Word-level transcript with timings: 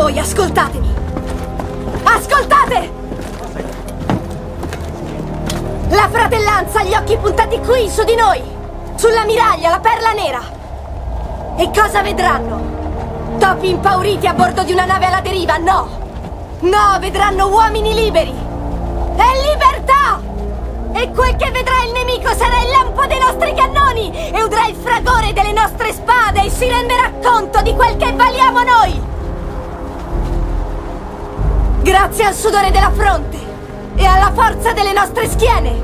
Voi 0.00 0.18
ascoltatemi! 0.18 0.94
Ascoltate! 2.04 2.90
La 5.90 6.08
fratellanza 6.10 6.80
ha 6.80 6.84
gli 6.84 6.94
occhi 6.94 7.18
puntati 7.18 7.60
qui, 7.60 7.86
su 7.90 8.02
di 8.04 8.14
noi! 8.14 8.40
Sulla 8.94 9.26
miraglia, 9.26 9.68
la 9.68 9.78
perla 9.78 10.12
nera! 10.12 10.40
E 11.58 11.70
cosa 11.78 12.00
vedranno? 12.00 13.36
Topi 13.38 13.68
impauriti 13.68 14.26
a 14.26 14.32
bordo 14.32 14.62
di 14.62 14.72
una 14.72 14.86
nave 14.86 15.04
alla 15.04 15.20
deriva? 15.20 15.58
No! 15.58 15.88
No, 16.60 16.98
vedranno 16.98 17.48
uomini 17.48 17.92
liberi! 17.92 18.34
E 19.16 19.50
libertà! 19.50 20.18
E 20.92 21.10
quel 21.10 21.36
che 21.36 21.50
vedrà 21.50 21.84
il 21.84 21.92
nemico 21.92 22.34
sarà 22.34 22.62
il 22.62 22.70
lampo 22.70 23.04
dei 23.04 23.18
nostri 23.18 23.52
cannoni! 23.54 24.30
E 24.32 24.42
udrà 24.42 24.66
il 24.66 24.76
fragore 24.76 25.34
delle 25.34 25.52
nostre 25.52 25.92
spade 25.92 26.44
e 26.44 26.48
si 26.48 26.66
renderà 26.66 27.12
conto 27.22 27.60
di 27.60 27.74
quel 27.74 27.98
che 27.98 28.12
valiamo 28.14 28.62
noi! 28.62 29.09
Grazie 31.90 32.24
al 32.24 32.34
sudore 32.34 32.70
della 32.70 32.92
fronte 32.94 33.36
e 33.96 34.06
alla 34.06 34.30
forza 34.32 34.72
delle 34.72 34.92
nostre 34.92 35.28
schiene 35.28 35.82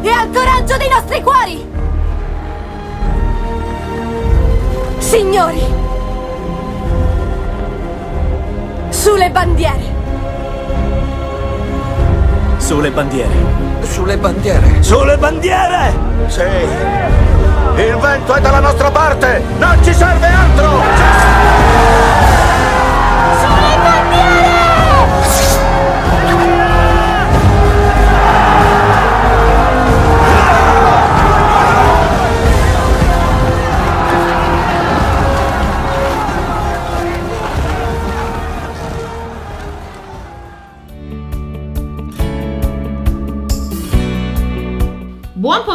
e 0.00 0.08
al 0.08 0.30
coraggio 0.32 0.78
dei 0.78 0.88
nostri 0.88 1.22
cuori! 1.22 1.70
Signori, 4.96 5.62
sulle 8.88 9.30
bandiere! 9.30 9.94
Sulle 12.56 12.90
bandiere. 12.90 13.34
Sulle 13.82 14.16
bandiere. 14.16 14.82
Sulle 14.82 15.18
bandiere! 15.18 15.92
Sì. 16.28 16.40
Il 17.76 17.96
vento 17.98 18.32
è 18.32 18.40
dalla 18.40 18.60
nostra 18.60 18.90
parte! 18.90 19.42
Non 19.58 19.78
ci 19.84 19.92
serve 19.92 20.26
altro! 20.26 20.80
Sulle 20.80 22.35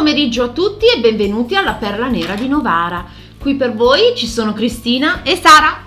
pomeriggio 0.02 0.42
a 0.42 0.48
tutti 0.48 0.86
e 0.86 0.98
benvenuti 0.98 1.54
alla 1.54 1.74
Perla 1.74 2.08
Nera 2.08 2.34
di 2.34 2.48
Novara. 2.48 3.04
Qui 3.38 3.54
per 3.54 3.72
voi 3.72 4.14
ci 4.16 4.26
sono 4.26 4.52
Cristina 4.52 5.22
e 5.22 5.36
Sara. 5.36 5.78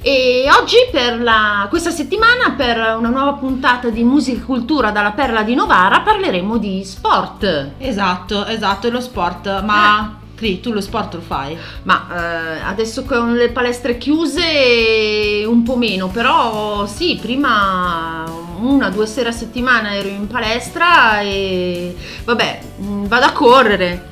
E 0.00 0.48
oggi 0.56 0.76
per 0.92 1.20
la- 1.20 1.66
questa 1.68 1.90
settimana 1.90 2.52
per 2.56 2.76
una 2.96 3.08
nuova 3.08 3.32
puntata 3.32 3.88
di 3.88 4.04
musica 4.04 4.38
e 4.38 4.44
cultura 4.44 4.92
dalla 4.92 5.10
Perla 5.10 5.42
di 5.42 5.56
Novara 5.56 6.02
parleremo 6.02 6.56
di 6.56 6.84
sport. 6.84 7.70
Esatto, 7.78 8.46
esatto, 8.46 8.90
lo 8.90 9.00
sport, 9.00 9.62
ma 9.64 10.17
Cri, 10.38 10.60
tu 10.60 10.70
lo 10.70 10.80
sport 10.80 11.14
lo 11.14 11.20
fai? 11.20 11.58
Ma 11.82 12.06
eh, 12.12 12.60
adesso 12.60 13.02
con 13.02 13.34
le 13.34 13.48
palestre 13.48 13.98
chiuse 13.98 15.42
un 15.44 15.64
po' 15.64 15.76
meno, 15.76 16.06
però 16.06 16.86
sì, 16.86 17.18
prima 17.20 18.24
una, 18.60 18.88
due 18.88 19.04
sere 19.06 19.30
a 19.30 19.32
settimana 19.32 19.96
ero 19.96 20.06
in 20.06 20.28
palestra 20.28 21.20
e 21.22 21.92
vabbè, 22.22 22.60
mh, 22.76 23.06
vado 23.08 23.24
a 23.26 23.32
correre. 23.32 24.08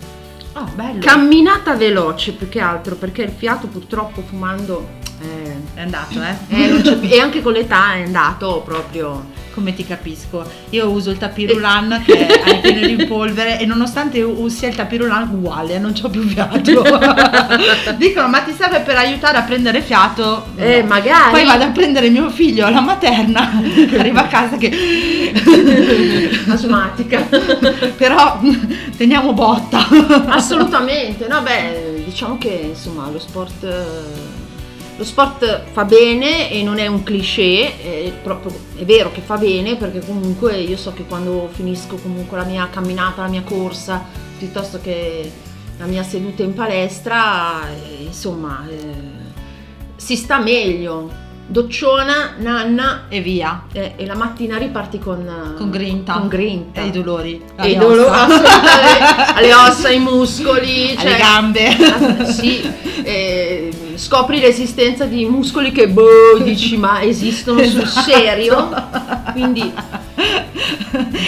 Oh, 0.55 0.65
bello. 0.75 0.99
Camminata 0.99 1.77
veloce 1.77 2.33
più 2.33 2.49
che 2.49 2.59
altro, 2.59 2.97
perché 2.97 3.23
il 3.23 3.31
fiato 3.31 3.69
purtroppo 3.69 4.23
fumando 4.23 4.85
eh, 5.21 5.57
è 5.75 5.83
andato, 5.83 6.21
eh? 6.21 6.37
eh, 6.49 6.81
più- 6.81 6.99
e 7.09 7.21
anche 7.21 7.41
con 7.41 7.53
l'età 7.53 7.95
è 7.95 8.03
andato 8.03 8.63
proprio. 8.65 9.45
Come 9.57 9.73
ti 9.75 9.87
capisco. 9.87 10.45
Io 10.71 10.91
uso 10.91 11.09
il 11.09 11.17
tapirulan 11.17 12.03
che 12.05 12.27
è 12.29 12.61
pieno 12.61 12.87
di 12.87 13.07
polvere 13.07 13.59
e 13.59 13.65
nonostante 13.65 14.21
usi 14.21 14.67
il 14.67 14.75
tapirulan 14.75 15.31
uguale, 15.33 15.79
non 15.79 15.95
c'ho 15.95 16.11
più 16.11 16.21
fiato. 16.29 16.59
Dicono, 17.97 18.29
ma 18.29 18.41
ti 18.41 18.53
serve 18.53 18.81
per 18.81 18.97
aiutare 18.97 19.39
a 19.39 19.43
prendere 19.45 19.81
fiato? 19.81 20.49
Eh, 20.57 20.83
No. 20.83 20.89
magari. 20.89 21.31
Poi 21.31 21.45
vado 21.47 21.65
a 21.65 21.69
prendere 21.69 22.11
mio 22.11 22.29
figlio 22.29 22.67
alla 22.67 22.81
materna, 22.83 23.51
arriva 23.99 24.25
a 24.25 24.27
casa 24.27 24.59
che... 24.59 24.71
Asmatica. 26.49 27.27
Però 27.97 28.39
teniamo 28.95 29.33
botta. 29.33 29.89
Assolutamente, 30.27 31.27
no 31.29 31.41
beh, 31.41 32.03
diciamo 32.05 32.37
che 32.37 32.67
insomma 32.75 33.09
lo 33.11 33.19
sport, 33.19 33.65
eh, 33.65 34.45
lo 34.97 35.05
sport 35.05 35.65
fa 35.73 35.85
bene 35.85 36.51
e 36.51 36.63
non 36.63 36.79
è 36.79 36.87
un 36.87 37.03
cliché, 37.03 37.81
è, 37.83 38.13
proprio, 38.23 38.53
è 38.77 38.85
vero 38.85 39.13
che 39.13 39.21
fa 39.21 39.37
bene 39.37 39.77
perché 39.77 40.01
comunque 40.01 40.57
io 40.57 40.77
so 40.77 40.93
che 40.95 41.05
quando 41.05 41.51
finisco 41.53 41.97
comunque 41.97 42.39
la 42.39 42.45
mia 42.45 42.69
camminata, 42.71 43.23
la 43.23 43.29
mia 43.29 43.43
corsa, 43.43 44.03
piuttosto 44.39 44.81
che 44.81 45.31
la 45.79 45.85
mia 45.85 46.03
seduta 46.03 46.43
in 46.43 46.55
palestra, 46.55 47.69
eh, 47.69 48.05
insomma, 48.05 48.67
eh, 48.69 49.35
si 49.97 50.17
sta 50.17 50.39
meglio. 50.39 51.25
Docciona, 51.49 52.35
nanna 52.39 53.05
E 53.09 53.21
via. 53.21 53.63
eh, 53.73 53.93
e 53.97 54.05
la 54.05 54.17
mattina 54.17 54.57
riparti 54.59 54.99
con, 54.99 55.55
Con 55.57 55.71
grinta. 55.71 56.15
Con 56.15 56.27
grinta. 56.29 56.81
E 56.81 56.87
i 56.87 56.91
dolori. 56.91 57.41
E 57.41 57.45
alle 57.57 57.71
i 57.71 57.77
dolori, 57.77 58.09
alle 59.35 59.55
ossa, 59.55 59.89
ai 59.89 60.01
muscoli, 60.01 60.95
alle 60.99 61.11
cioè, 61.11 61.19
gambe. 61.19 61.69
ah, 61.69 62.25
sì, 62.25 62.61
eh, 63.05 63.71
scopri 63.95 64.41
l'esistenza 64.41 65.05
di 65.05 65.25
muscoli 65.27 65.71
che 65.71 65.89
boh, 65.89 66.39
dici 66.43 66.77
ma 66.77 67.01
esistono 67.03 67.63
sul 67.63 67.83
Esatto. 67.83 68.11
serio? 68.11 68.69
Quindi 69.33 69.73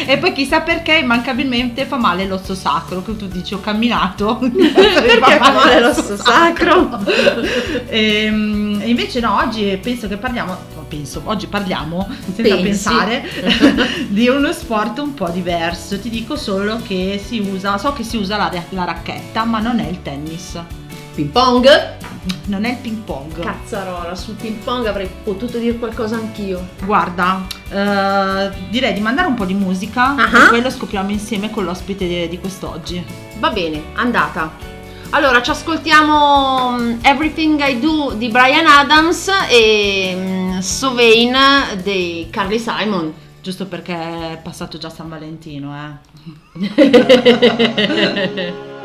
e 0.06 0.18
poi 0.18 0.32
chissà 0.32 0.60
perché 0.60 0.96
immancabilmente 0.96 1.84
fa 1.84 1.96
male 1.96 2.26
l'osso 2.26 2.54
sacro, 2.54 3.02
che 3.02 3.16
tu 3.16 3.26
dici 3.26 3.54
ho 3.54 3.60
camminato. 3.60 4.38
perché 4.40 5.38
fa 5.38 5.52
male 5.52 5.80
l'osso 5.80 6.16
sacro? 6.16 6.98
Ehm, 7.88 8.80
E, 8.82 8.88
invece 8.88 9.20
no, 9.20 9.36
oggi 9.36 9.78
penso 9.82 10.08
che 10.08 10.16
parliamo, 10.16 10.56
penso, 10.88 11.22
oggi 11.24 11.46
parliamo, 11.46 12.06
senza 12.34 12.42
Pensi. 12.42 12.62
pensare, 12.62 13.28
di 14.08 14.28
uno 14.28 14.52
sport 14.52 14.98
un 14.98 15.14
po' 15.14 15.28
diverso. 15.28 15.98
Ti 15.98 16.08
dico 16.08 16.36
solo 16.36 16.80
che 16.86 17.20
si 17.24 17.40
usa, 17.40 17.78
so 17.78 17.92
che 17.92 18.02
si 18.04 18.16
usa 18.16 18.36
la, 18.36 18.50
la 18.70 18.84
racchetta, 18.84 19.44
ma 19.44 19.60
non 19.60 19.78
è 19.80 19.88
il 19.88 20.02
tennis, 20.02 20.58
Ping 21.14 21.30
pong? 21.30 21.66
Non 22.46 22.64
è 22.64 22.70
il 22.70 22.76
ping 22.76 22.98
pong. 22.98 23.40
Cazzarola, 23.40 24.14
sul 24.14 24.34
ping 24.34 24.56
pong 24.56 24.86
avrei 24.86 25.08
potuto 25.24 25.58
dire 25.58 25.76
qualcosa 25.76 26.16
anch'io. 26.16 26.68
Guarda, 26.84 27.46
eh, 27.70 28.50
direi 28.70 28.92
di 28.94 29.00
mandare 29.00 29.28
un 29.28 29.34
po' 29.34 29.44
di 29.44 29.54
musica 29.54 30.14
Ah. 30.16 30.46
e 30.46 30.48
poi 30.48 30.62
lo 30.62 30.70
scopriamo 30.70 31.10
insieme 31.10 31.50
con 31.50 31.64
l'ospite 31.64 32.28
di, 32.28 32.38
quest'oggi. 32.38 33.04
Va 33.38 33.50
bene, 33.50 33.82
andata. 33.94 34.50
Allora, 35.10 35.40
ci 35.40 35.50
ascoltiamo 35.50 36.72
mm, 36.78 36.98
Everything 37.02 37.60
I 37.66 37.80
Do 37.80 38.12
di 38.16 38.28
Brian 38.28 38.66
Adams 38.66 39.30
e 39.48 40.14
mm, 40.16 40.58
So 40.58 40.94
Vain 40.94 41.34
di 41.82 42.26
Carly 42.30 42.58
Simon. 42.58 43.12
Giusto 43.40 43.66
perché 43.66 43.94
è 43.94 44.40
passato 44.42 44.76
già 44.78 44.90
San 44.90 45.08
Valentino, 45.08 45.74
eh. 45.74 46.06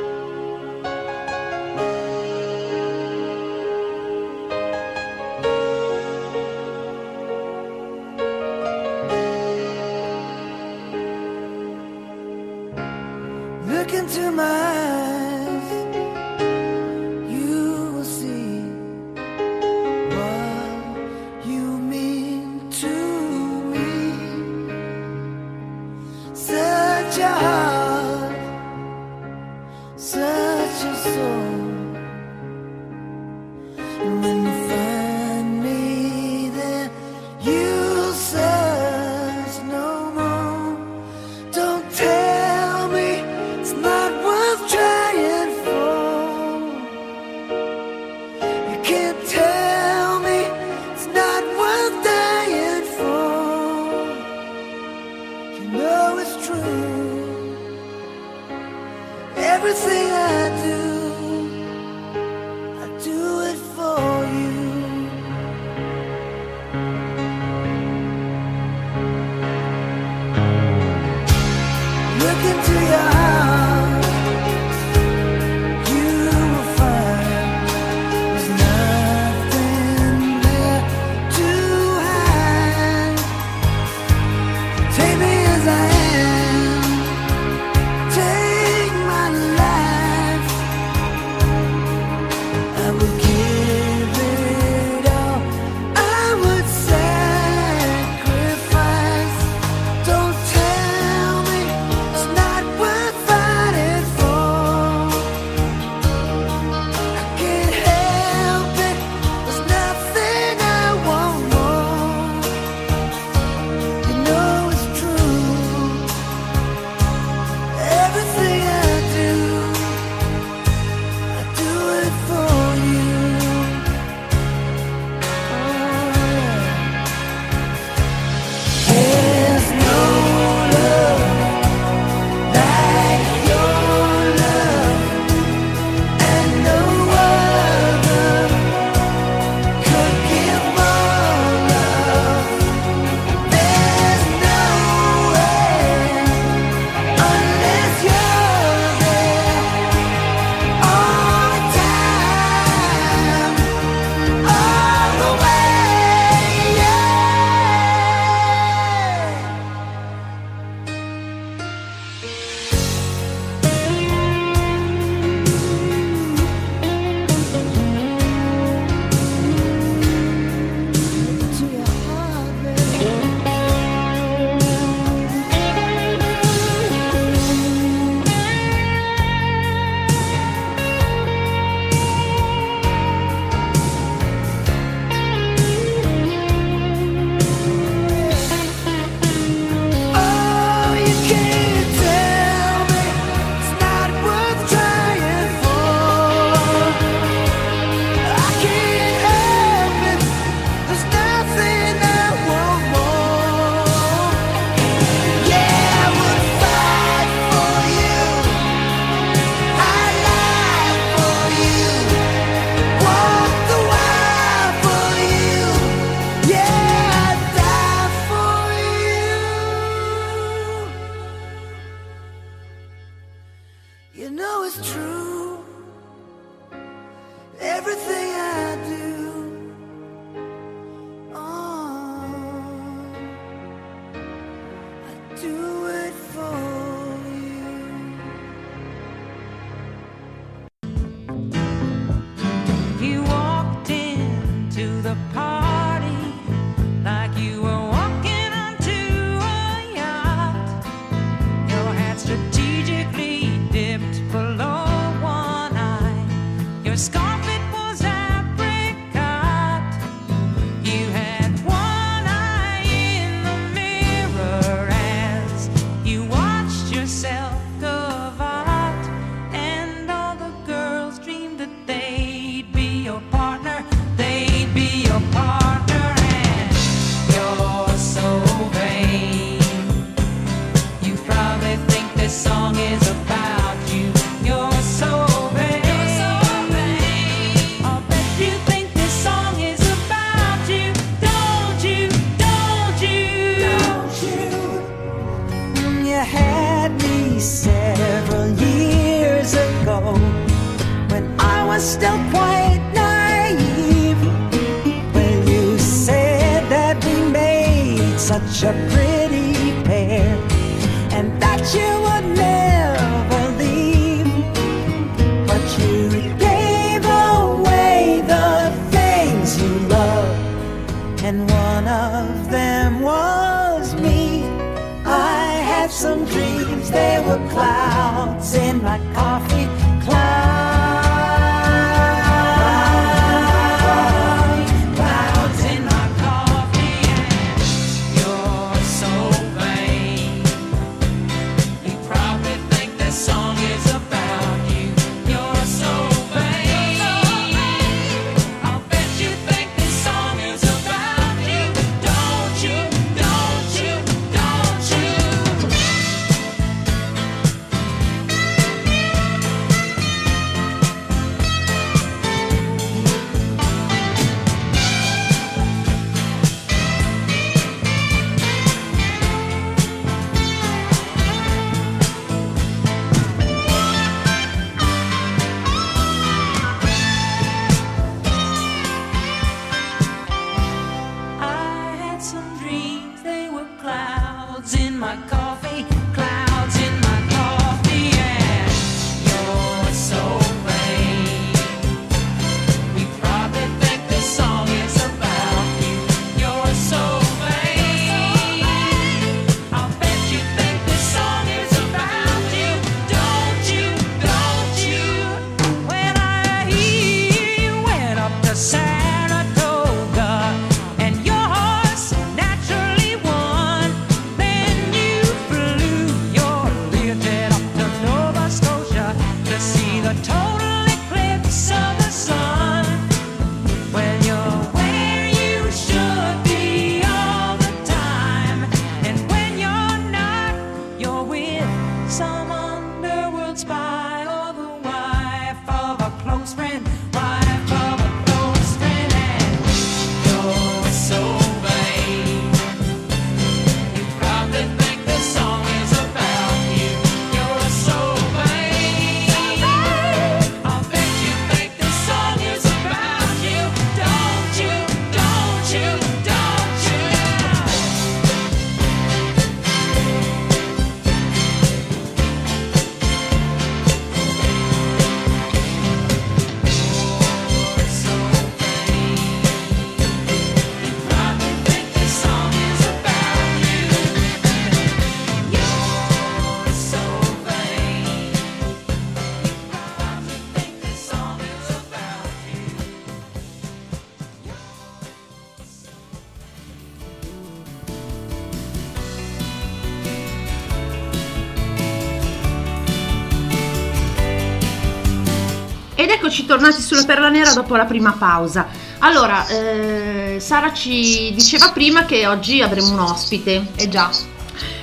tornati 496.53 496.81
sulla 496.81 497.03
Perla 497.03 497.29
Nera 497.29 497.51
dopo 497.53 497.75
la 497.75 497.85
prima 497.85 498.15
pausa. 498.17 498.67
Allora, 498.99 499.47
eh, 499.47 500.37
Sara 500.39 500.71
ci 500.71 501.31
diceva 501.33 501.71
prima 501.71 502.05
che 502.05 502.27
oggi 502.27 502.61
avremo 502.61 502.91
un 502.91 502.99
ospite, 502.99 503.69
eh 503.75 503.89
già. 503.89 504.11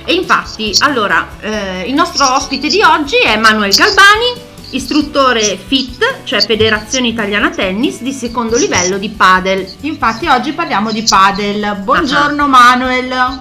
E 0.03 0.13
infatti, 0.13 0.75
allora, 0.79 1.29
eh, 1.39 1.83
il 1.87 1.93
nostro 1.93 2.35
ospite 2.35 2.67
di 2.67 2.81
oggi 2.81 3.15
è 3.19 3.37
Manuel 3.37 3.73
Galbani, 3.73 4.49
istruttore 4.71 5.57
FIT, 5.57 6.23
cioè 6.25 6.41
Federazione 6.41 7.07
Italiana 7.07 7.51
Tennis 7.51 8.01
di 8.01 8.11
secondo 8.11 8.57
livello 8.57 8.97
di 8.97 9.09
padel. 9.09 9.65
Infatti 9.81 10.27
oggi 10.27 10.51
parliamo 10.51 10.91
di 10.91 11.03
padel. 11.03 11.77
Buongiorno 11.77 12.43
ah. 12.43 12.47
Manuel. 12.47 13.39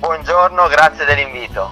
Buongiorno, 0.00 0.66
grazie 0.66 1.04
dell'invito. 1.04 1.70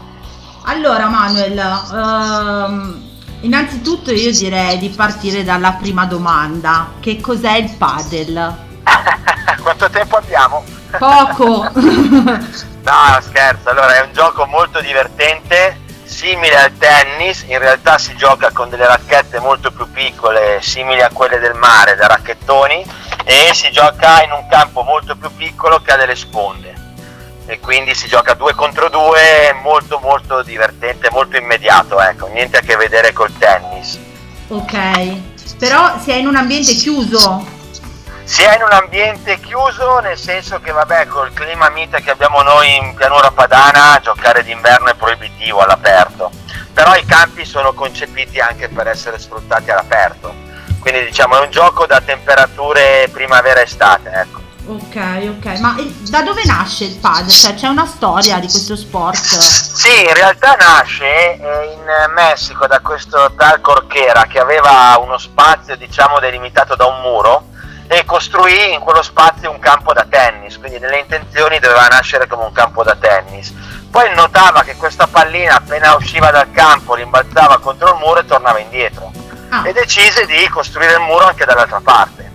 Allora 0.67 1.09
Manuel, 1.09 1.59
ehm, 1.59 3.06
Innanzitutto 3.47 4.11
io 4.11 4.33
direi 4.33 4.77
di 4.77 4.89
partire 4.89 5.45
dalla 5.45 5.75
prima 5.75 6.05
domanda. 6.05 6.95
Che 6.99 7.21
cos'è 7.21 7.59
il 7.59 7.77
padel? 7.77 8.57
Quanto 9.63 9.89
tempo 9.89 10.17
abbiamo? 10.17 10.65
Poco! 10.99 11.71
no, 11.73 13.21
scherzo, 13.21 13.69
allora 13.69 13.99
è 13.99 14.05
un 14.05 14.13
gioco 14.13 14.47
molto 14.47 14.81
divertente, 14.81 15.79
simile 16.03 16.57
al 16.57 16.77
tennis, 16.77 17.45
in 17.47 17.61
realtà 17.61 17.99
si 17.99 18.17
gioca 18.17 18.51
con 18.51 18.69
delle 18.69 18.87
racchette 18.87 19.39
molto 19.39 19.71
più 19.71 19.89
piccole, 19.93 20.59
simili 20.61 21.03
a 21.03 21.11
quelle 21.13 21.39
del 21.39 21.55
mare, 21.55 21.95
da 21.95 22.09
racchettoni, 22.09 22.85
e 23.23 23.51
si 23.55 23.71
gioca 23.71 24.25
in 24.25 24.33
un 24.33 24.45
campo 24.49 24.83
molto 24.83 25.15
più 25.15 25.31
piccolo 25.37 25.81
che 25.81 25.93
ha 25.93 25.97
delle 25.97 26.17
sponde 26.17 26.86
e 27.47 27.61
quindi 27.61 27.95
si 27.95 28.09
gioca 28.09 28.35
due 28.35 28.55
contro 28.55 28.89
due, 28.89 29.55
molto 29.63 29.99
molto 30.01 30.43
divertente, 30.43 31.09
molto 31.11 31.37
immediato, 31.37 32.01
ecco, 32.01 32.27
niente 32.27 32.59
a 32.59 32.61
che 32.61 32.77
vedere 32.77 33.13
col 33.13 33.33
tennis. 33.39 33.99
Ok, 34.49 35.57
però 35.59 35.99
si 36.01 36.11
è 36.11 36.15
in 36.15 36.27
un 36.27 36.37
ambiente 36.37 36.75
chiuso. 36.75 37.45
sia 38.25 38.57
in 38.57 38.63
un 38.63 38.73
ambiente 38.73 39.39
chiuso, 39.39 40.01
nel 40.01 40.19
senso 40.19 40.61
che 40.61 40.73
vabbè 40.73 41.07
col 41.07 41.33
clima 41.33 41.69
mite 41.71 42.03
che 42.03 42.11
abbiamo 42.11 42.43
noi 42.43 42.75
in 42.75 42.95
pianura 42.95 43.31
padana, 43.31 44.01
giocare 44.03 44.43
d'inverno 44.43 44.89
è 44.89 44.95
proibitivo 44.95 45.61
all'aperto, 45.61 46.33
però 46.73 46.97
i 46.97 47.05
campi 47.05 47.45
sono 47.45 47.73
concepiti 47.73 48.41
anche 48.41 48.69
per 48.69 48.89
essere 48.89 49.21
sfruttati 49.21 49.71
all'aperto, 49.71 50.35
quindi 50.81 51.05
diciamo 51.05 51.39
è 51.39 51.45
un 51.45 51.51
gioco 51.51 51.87
da 51.87 52.01
temperature 52.01 53.09
primavera-estate, 53.13 54.11
ecco. 54.11 54.46
Ok, 54.69 54.97
ok, 55.39 55.59
ma 55.61 55.77
eh, 55.77 55.93
da 56.09 56.23
dove 56.23 56.43
nasce 56.45 56.85
il 56.85 56.97
padel? 56.97 57.31
Cioè 57.31 57.55
c'è 57.55 57.69
una 57.69 57.87
storia 57.87 58.39
di 58.41 58.49
questo 58.49 58.75
sport? 58.75 59.15
Sì, 59.17 60.05
in 60.05 60.13
realtà 60.13 60.57
nasce 60.59 61.05
eh, 61.07 61.73
in 61.73 62.13
Messico 62.13 62.67
da 62.67 62.81
questo 62.81 63.33
tal 63.37 63.61
Corchera 63.61 64.25
che 64.25 64.41
aveva 64.41 64.99
uno 64.99 65.19
spazio 65.19 65.77
diciamo 65.77 66.19
delimitato 66.19 66.75
da 66.75 66.87
un 66.87 67.01
muro 67.01 67.49
e 67.87 68.05
costruì 68.05 68.73
in 68.73 68.81
quello 68.81 69.03
spazio 69.03 69.51
un 69.53 69.61
campo 69.61 69.93
da 69.93 70.05
tennis, 70.09 70.59
quindi 70.59 70.81
nelle 70.81 70.99
intenzioni 70.99 71.61
doveva 71.61 71.87
nascere 71.87 72.27
come 72.27 72.45
un 72.45 72.53
campo 72.53 72.83
da 72.83 72.97
tennis. 72.97 73.53
Poi 73.89 74.13
notava 74.15 74.63
che 74.65 74.75
questa 74.75 75.07
pallina 75.07 75.57
appena 75.57 75.95
usciva 75.95 76.33
dal 76.33 76.51
campo 76.51 76.95
rimbalzava 76.95 77.59
contro 77.61 77.91
il 77.93 77.99
muro 78.01 78.21
e 78.21 78.25
tornava 78.25 78.59
indietro 78.59 79.13
Ah, 79.49 79.63
e 79.67 79.73
decise 79.73 80.27
di 80.27 80.49
costruire 80.49 80.95
il 80.95 81.01
muro 81.01 81.27
anche 81.27 81.45
dall'altra 81.45 81.81
parte. 81.81 82.26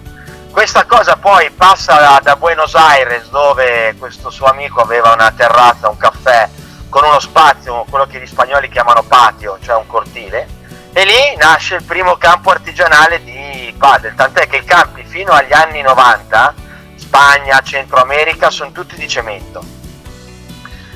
Questa 0.51 0.86
cosa 0.86 1.15
poi 1.15 1.50
passa 1.50 1.96
da, 1.96 2.20
da 2.22 2.36
Buenos 2.36 2.75
Aires 2.75 3.29
dove 3.29 3.96
questo 3.98 4.29
suo 4.29 4.48
amico 4.48 4.81
aveva 4.81 5.13
una 5.13 5.31
terrazza, 5.31 5.89
un 5.89 5.96
caffè 5.96 6.48
con 6.89 7.05
uno 7.05 7.22
spazio, 7.22 7.86
quello 7.89 8.05
che 8.05 8.20
gli 8.20 8.27
spagnoli 8.27 8.70
chiamano 8.70 9.01
patio, 9.01 9.58
cioè 9.62 9.77
un 9.77 9.88
cortile, 9.88 10.48
e 10.91 11.05
lì 11.05 11.36
nasce 11.38 11.75
il 11.75 11.84
primo 11.84 12.17
campo 12.17 12.51
artigianale 12.51 13.24
di 13.24 13.74
padel, 13.77 14.13
tant'è 14.13 14.48
che 14.48 14.58
i 14.58 14.65
campi 14.65 15.05
fino 15.05 15.31
agli 15.31 15.53
anni 15.53 15.81
90, 15.81 16.53
Spagna, 16.96 17.62
Centro 17.62 18.01
America, 18.01 18.50
sono 18.50 18.72
tutti 18.72 18.96
di 18.98 19.08
cemento. 19.08 19.63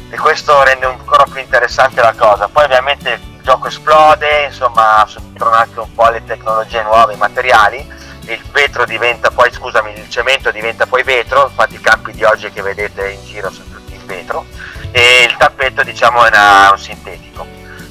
E 0.09 0.17
questo 0.17 0.63
rende 0.63 0.85
ancora 0.85 1.23
più 1.23 1.39
interessante 1.39 2.01
la 2.01 2.13
cosa. 2.15 2.49
Poi 2.49 2.65
ovviamente 2.65 3.11
il 3.11 3.41
gioco 3.41 3.67
esplode, 3.67 4.43
insomma, 4.47 5.05
sono 5.07 5.51
anche 5.51 5.79
un 5.79 5.93
po' 5.93 6.09
le 6.09 6.23
tecnologie 6.25 6.83
nuove, 6.83 7.13
i 7.13 7.17
materiali, 7.17 7.94
il 8.27 8.43
vetro 8.51 8.85
diventa 8.85 9.29
poi, 9.31 9.51
scusami, 9.51 9.93
il 9.97 10.09
cemento 10.09 10.51
diventa 10.51 10.85
poi 10.85 11.03
vetro, 11.03 11.47
infatti 11.47 11.75
i 11.75 11.81
campi 11.81 12.11
di 12.11 12.23
oggi 12.23 12.51
che 12.51 12.61
vedete 12.61 13.09
in 13.11 13.23
giro 13.25 13.49
sono 13.51 13.69
tutti 13.71 13.93
in 13.93 14.05
vetro, 14.05 14.45
e 14.91 15.23
il 15.27 15.35
tappeto 15.37 15.83
diciamo 15.83 16.23
è 16.25 16.27
una- 16.29 16.71
un 16.71 16.79
sintetico. 16.79 17.45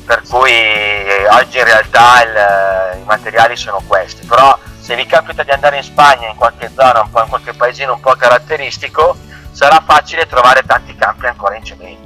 Per 0.07 0.23
cui 0.29 0.51
eh, 0.51 1.27
oggi 1.31 1.59
in 1.59 1.65
realtà 1.65 2.23
il- 2.23 2.99
i 3.01 3.05
materiali 3.05 3.57
sono 3.57 3.81
questi, 3.87 4.27
però 4.27 4.59
se 4.79 4.95
vi 4.97 5.07
capita 5.07 5.43
di 5.43 5.51
andare 5.51 5.79
in 5.79 5.83
Spagna, 5.83 6.29
in 6.29 6.37
qualche 6.37 6.71
zona, 6.75 7.01
un 7.01 7.11
po' 7.11 7.23
in 7.23 7.29
qualche 7.29 7.55
paesino 7.55 7.95
un 7.95 8.01
po' 8.01 8.15
caratteristico, 8.15 9.17
sarà 9.51 9.83
facile 9.87 10.27
trovare 10.27 10.63
tanti 10.63 10.95
campi 10.95 11.27
ancora 11.27 11.57
in 11.57 11.65
cemento. 11.65 12.03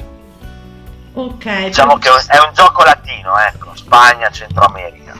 ok. 1.14 1.64
Diciamo 1.64 1.98
che 1.98 2.08
è 2.28 2.38
un 2.38 2.50
gioco 2.52 2.84
latino, 2.84 3.36
ecco, 3.38 3.74
Spagna, 3.74 4.30
Centro 4.30 4.64
America. 4.64 5.14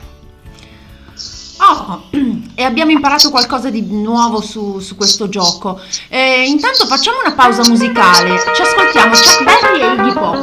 Oh, 1.59 2.01
E 2.59 2.63
abbiamo 2.63 2.91
imparato 2.91 3.29
qualcosa 3.29 3.69
di 3.69 3.81
nuovo 3.81 4.41
su, 4.41 4.79
su 4.79 4.97
questo 4.97 5.29
gioco. 5.29 5.79
Eh, 6.09 6.43
intanto 6.45 6.85
facciamo 6.85 7.19
una 7.23 7.33
pausa 7.33 7.63
musicale. 7.69 8.37
Ci 8.53 8.61
ascoltiamo 8.61 9.13
Chuck 9.13 9.43
Berry 9.45 9.79
e 9.79 9.93
Iggy 9.93 10.13
Pop. 10.13 10.35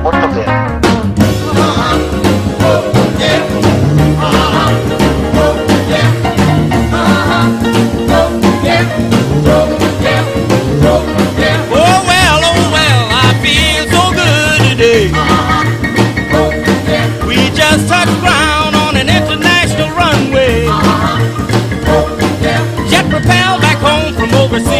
Molto 0.00 0.26
bene. 0.28 0.80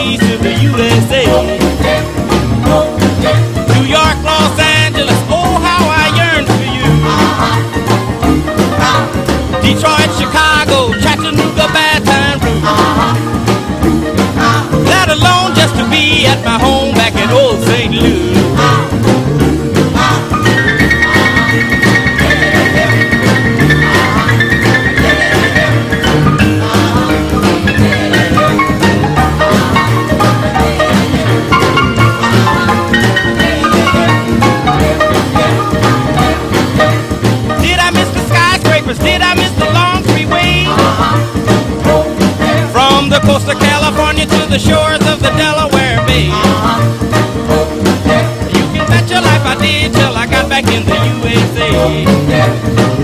Overseas 0.03 0.21
to 0.21 0.37
the 0.39 0.53
USA. 0.63 1.25
New 3.75 3.85
York, 3.87 4.17
Los 4.25 4.59
Angeles, 4.59 5.21
oh 5.31 5.59
how 5.63 5.83
I 5.89 6.07
yearn 6.19 6.45
for 6.47 6.67
you. 6.77 6.91
Detroit, 9.63 10.11
Chicago, 10.19 10.93
Chattanooga, 11.01 11.67
Baton 11.75 12.41
Rouge. 12.43 12.65
Let 14.87 15.09
alone 15.09 15.55
just 15.55 15.75
to 15.77 15.89
be 15.91 16.27
at 16.27 16.45
my 16.45 16.59
home 16.59 16.72
coast 43.33 43.49
of 43.49 43.59
California 43.59 44.27
to 44.27 44.47
the 44.51 44.59
shores 44.59 45.01
of 45.09 45.21
the 45.23 45.31
Delaware 45.41 46.05
Bay. 46.07 46.27
You 48.57 48.65
can 48.75 48.87
bet 48.89 49.09
your 49.09 49.23
life 49.23 49.45
I 49.47 49.57
did 49.59 49.95
till 49.95 50.15
I 50.15 50.27
got 50.27 50.51
back 50.51 50.67
in 50.67 50.85
the 50.85 50.99
USA. 51.31 53.02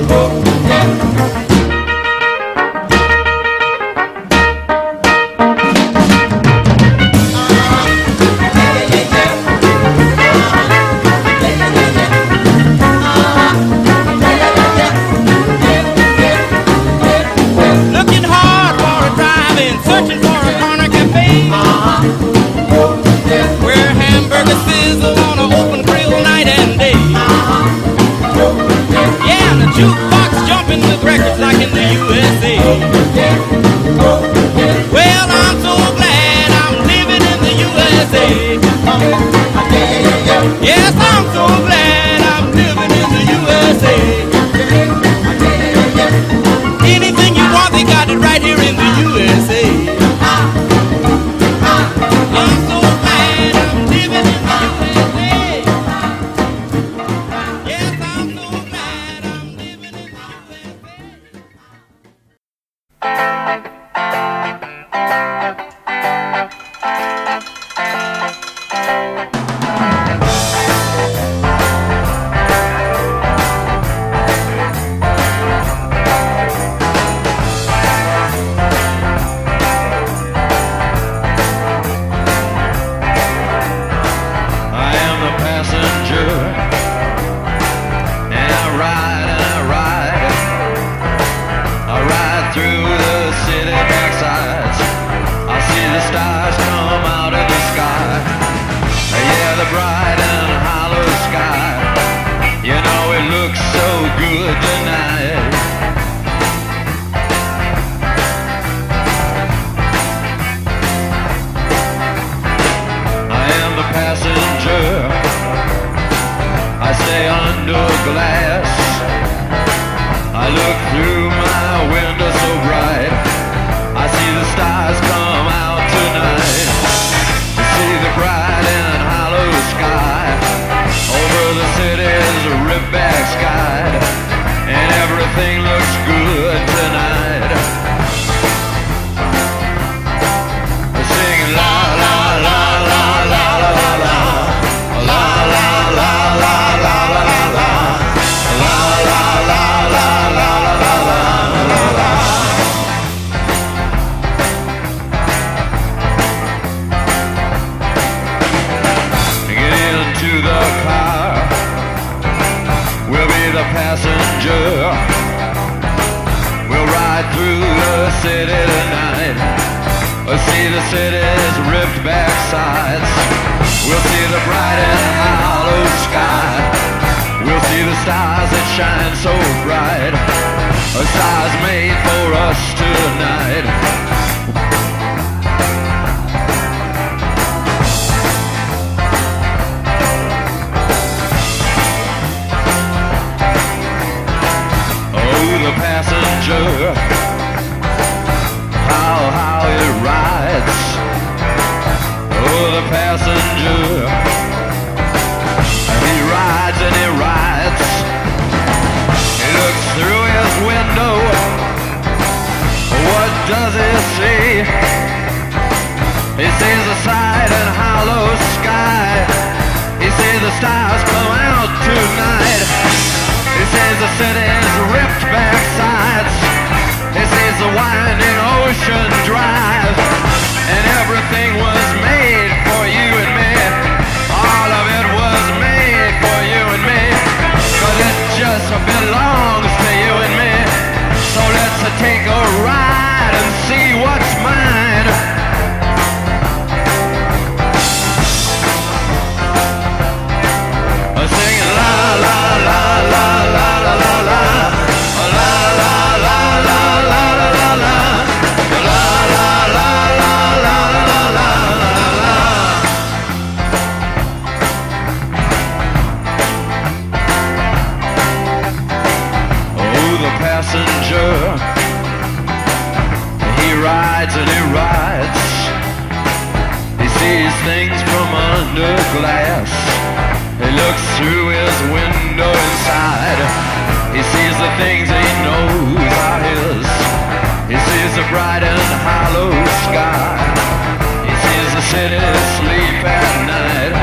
Sleep 292.57 293.05
at 293.05 293.47
night. 293.47 293.95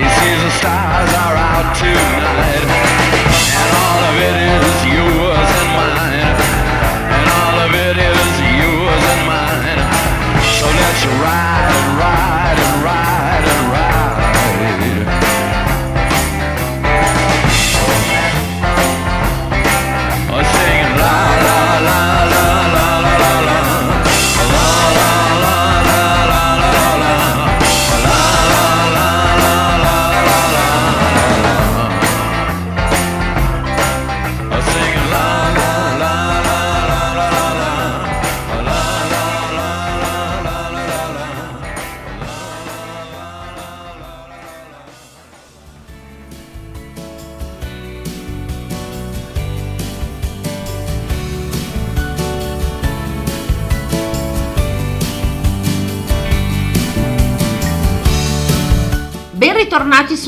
He 0.00 0.06
sees 0.18 0.40
the 0.42 0.50
stars 0.58 1.12
are 1.14 1.36
out 1.36 1.76
tonight. 1.76 2.77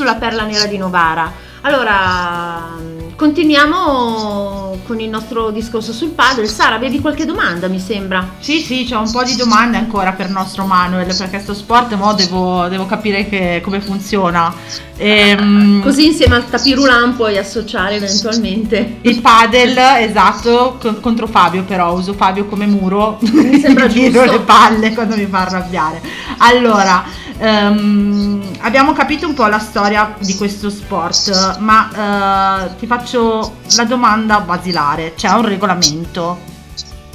Sulla 0.01 0.15
Perla 0.15 0.45
Nera 0.45 0.65
di 0.65 0.77
Novara. 0.77 1.31
Allora, 1.63 2.75
continuiamo 3.15 4.79
con 4.87 4.99
il 4.99 5.09
nostro 5.09 5.51
discorso 5.51 5.93
sul 5.93 6.09
padre. 6.09 6.47
Sara, 6.47 6.73
avevi 6.73 6.99
qualche 6.99 7.23
domanda, 7.23 7.67
mi 7.67 7.79
sembra. 7.79 8.27
Sì, 8.39 8.61
sì, 8.61 8.87
c'ho 8.89 8.97
un 8.99 9.11
po' 9.11 9.21
di 9.21 9.35
domande 9.35 9.77
ancora 9.77 10.13
per 10.13 10.25
il 10.25 10.31
nostro 10.31 10.65
Manuel, 10.65 11.15
perché 11.15 11.39
sto 11.39 11.53
sport 11.53 11.93
mo 11.93 12.13
devo, 12.15 12.67
devo 12.67 12.87
capire 12.87 13.29
che- 13.29 13.61
come 13.63 13.79
funziona. 13.79 14.51
Ehm, 14.97 15.81
Così 15.85 16.07
insieme 16.07 16.33
al 16.33 16.49
tapirulan 16.49 17.15
puoi 17.15 17.37
associare 17.37 17.93
eventualmente. 17.97 18.97
Il 19.01 19.21
padel, 19.21 19.77
esatto, 19.99 20.77
co- 20.81 20.95
contro 20.99 21.27
Fabio 21.27 21.61
però, 21.63 21.93
uso 21.93 22.13
Fabio 22.13 22.45
come 22.45 22.65
muro, 22.65 23.19
Mi 23.21 23.59
sembra 23.59 23.85
gli 23.87 23.91
giro 24.09 24.21
giusto. 24.23 24.31
le 24.31 24.39
palle 24.39 24.93
quando 24.95 25.15
mi 25.15 25.27
fa 25.27 25.41
arrabbiare. 25.41 26.01
Allora, 26.37 27.03
ehm, 27.41 28.59
abbiamo 28.61 28.93
capito 28.93 29.27
un 29.27 29.33
po' 29.33 29.47
la 29.47 29.59
storia 29.59 30.13
di 30.19 30.35
questo 30.37 30.69
sport, 30.69 31.57
ma 31.57 32.65
eh, 32.65 32.75
ti 32.75 32.85
faccio 32.85 33.57
la 33.75 33.83
domanda 33.85 34.39
basilare, 34.41 35.15
c'è 35.15 35.29
un 35.29 35.45
regolamento? 35.47 36.39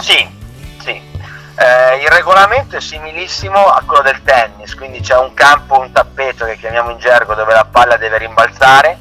Sì, 0.01 0.29
sì. 0.83 1.01
Eh, 1.59 2.03
il 2.03 2.09
regolamento 2.09 2.77
è 2.77 2.81
similissimo 2.81 3.67
a 3.67 3.83
quello 3.87 4.03
del 4.03 4.21
tennis, 4.25 4.75
quindi 4.75 5.01
c'è 5.01 5.17
un 5.17 5.33
campo, 5.33 5.79
un 5.79 5.93
tappeto 5.93 6.45
che 6.45 6.59
chiamiamo 6.59 6.91
in 6.91 6.99
gergo 6.99 7.35
dove 7.35 7.55
la 7.55 7.67
palla 7.71 7.97
deve 7.97 8.19
rimbalzare, 8.19 8.99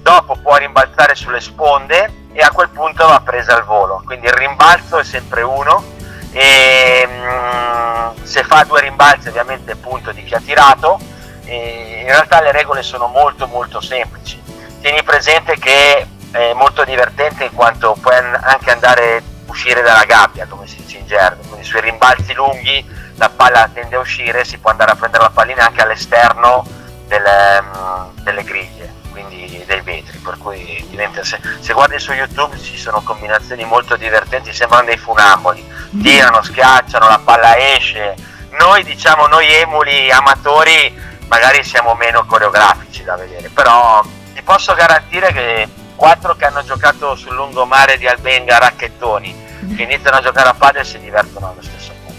dopo 0.00 0.36
può 0.36 0.56
rimbalzare 0.56 1.14
sulle 1.14 1.40
sponde 1.40 2.28
e 2.32 2.40
a 2.40 2.50
quel 2.52 2.68
punto 2.70 3.06
va 3.06 3.20
presa 3.20 3.56
al 3.56 3.64
volo, 3.64 4.02
quindi 4.06 4.26
il 4.26 4.32
rimbalzo 4.32 4.98
è 4.98 5.04
sempre 5.04 5.42
uno 5.42 5.98
e 6.32 7.08
mm, 7.08 8.22
se 8.22 8.44
fa 8.44 8.64
due 8.64 8.80
rimbalzi 8.80 9.28
ovviamente 9.28 9.76
punto 9.76 10.12
di 10.12 10.24
chi 10.24 10.34
ha 10.34 10.40
tirato. 10.40 10.98
In 11.44 12.06
realtà 12.06 12.40
le 12.40 12.52
regole 12.52 12.82
sono 12.82 13.08
molto 13.08 13.46
molto 13.48 13.80
semplici. 13.80 14.40
Tieni 14.80 15.02
presente 15.02 15.58
che 15.58 16.06
è 16.30 16.52
molto 16.52 16.84
divertente 16.84 17.44
in 17.44 17.52
quanto 17.52 17.96
puoi 18.00 18.14
an- 18.14 18.38
anche 18.40 18.70
andare 18.70 19.22
uscire 19.46 19.82
dalla 19.82 20.04
gabbia, 20.04 20.46
come 20.48 20.66
si 20.66 20.76
dice 20.76 20.98
in 20.98 21.06
gergo, 21.06 21.42
quindi 21.48 21.66
sui 21.66 21.80
rimbalzi 21.80 22.32
lunghi 22.34 22.84
la 23.16 23.28
palla 23.28 23.68
tende 23.72 23.96
a 23.96 23.98
uscire, 23.98 24.44
si 24.44 24.58
può 24.58 24.70
andare 24.70 24.92
a 24.92 24.94
prendere 24.94 25.24
la 25.24 25.30
pallina 25.30 25.66
anche 25.66 25.82
all'esterno 25.82 26.64
delle, 27.06 27.60
mm, 27.60 28.22
delle 28.22 28.44
griglie, 28.44 28.94
quindi 29.10 29.62
dei 29.66 29.80
vetri, 29.82 30.16
per 30.18 30.38
cui 30.38 30.86
diventa, 30.88 31.22
se, 31.24 31.38
se 31.60 31.72
guardi 31.72 31.98
su 31.98 32.12
YouTube 32.12 32.56
ci 32.58 32.78
sono 32.78 33.02
combinazioni 33.02 33.64
molto 33.64 33.96
divertenti, 33.96 34.52
sembrano 34.54 34.86
dei 34.86 34.96
funamboli, 34.96 35.62
tirano, 36.02 36.42
schiacciano, 36.42 37.08
la 37.08 37.20
palla 37.22 37.56
esce, 37.74 38.14
noi 38.58 38.82
diciamo 38.84 39.26
noi 39.26 39.52
emuli 39.52 40.10
amatori 40.10 40.92
magari 41.28 41.62
siamo 41.64 41.94
meno 41.94 42.24
coreografici 42.26 43.04
da 43.04 43.16
vedere, 43.16 43.48
però 43.50 44.02
ti 44.34 44.42
posso 44.42 44.74
garantire 44.74 45.32
che 45.32 45.68
quattro 45.94 46.34
che 46.34 46.46
hanno 46.46 46.64
giocato 46.64 47.14
sul 47.14 47.34
lungomare 47.34 47.98
di 47.98 48.06
Albenga 48.06 48.58
racchettoni 48.58 49.48
che 49.76 49.82
iniziano 49.82 50.16
a 50.16 50.22
giocare 50.22 50.48
a 50.48 50.54
padel 50.54 50.86
si 50.86 50.98
divertono 50.98 51.50
allo 51.50 51.62
stesso 51.62 51.92
modo. 52.02 52.16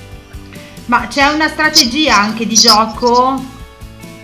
Ma 0.86 1.08
c'è 1.08 1.26
una 1.26 1.48
strategia 1.48 2.16
anche 2.16 2.46
di 2.46 2.56
gioco? 2.56 3.44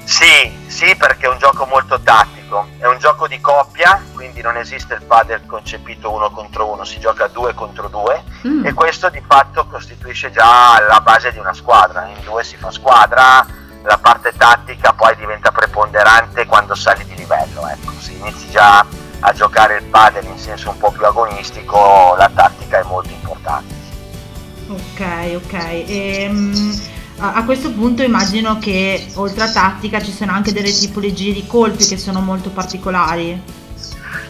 Sì, 0.04 0.52
sì, 0.68 0.96
perché 0.96 1.26
è 1.26 1.30
un 1.30 1.38
gioco 1.38 1.66
molto 1.66 2.00
tattico. 2.00 2.37
Agonistico, 2.48 2.68
è 2.78 2.86
un 2.88 2.98
gioco 2.98 3.28
di 3.28 3.40
coppia, 3.40 4.02
quindi 4.14 4.42
non 4.42 4.58
esiste 4.58 4.96
il 4.96 5.04
padel 5.04 5.46
concepito 5.46 6.12
uno 6.12 6.32
contro 6.32 6.72
uno, 6.72 6.84
si 6.86 7.00
gioca 7.00 7.28
due 7.28 7.54
contro 7.54 7.88
due 7.90 8.24
Mm. 8.46 8.66
e 8.66 8.74
questo 8.74 9.10
di 9.10 9.22
fatto 9.26 9.66
costituisce 9.66 10.32
già 10.32 10.80
la 10.88 11.02
base 11.02 11.32
di 11.32 11.40
una 11.40 11.54
squadra, 11.54 12.06
in 12.06 12.24
due 12.24 12.44
si 12.44 12.56
fa 12.56 12.70
squadra, 12.70 13.46
la 13.84 13.98
parte 13.98 14.32
tattica 14.38 14.94
poi 14.94 15.16
diventa 15.16 15.52
preponderante 15.52 16.46
quando 16.46 16.76
sali 16.76 17.04
di 17.06 17.16
livello, 17.16 17.68
ecco, 17.68 17.94
se 18.00 18.12
inizi 18.12 18.50
già 18.52 18.86
a 19.20 19.34
giocare 19.34 19.78
il 19.78 19.86
padel 19.86 20.26
in 20.26 20.38
senso 20.38 20.70
un 20.70 20.78
po' 20.78 20.92
più 20.92 21.04
agonistico, 21.04 22.14
la 22.16 22.30
tattica 22.34 22.80
è 22.80 22.84
molto 22.84 23.10
importante. 23.10 23.74
Ok, 24.68 25.42
ok. 25.44 25.54
Ehm, 25.88 26.80
a, 27.19 27.43
questo 27.43 27.71
punto 27.71 28.03
immagino 28.03 28.60
che 28.60 29.08
oltre 29.15 29.43
a 29.43 29.51
tattica 29.51 30.01
ci 30.01 30.12
siano 30.12 30.34
anche 30.34 30.53
delle 30.53 30.71
tipologie 30.71 31.34
di 31.34 31.47
colpi 31.47 31.86
che 31.86 31.97
sono 31.97 32.19
molto 32.19 32.49
particolari. 32.49 33.41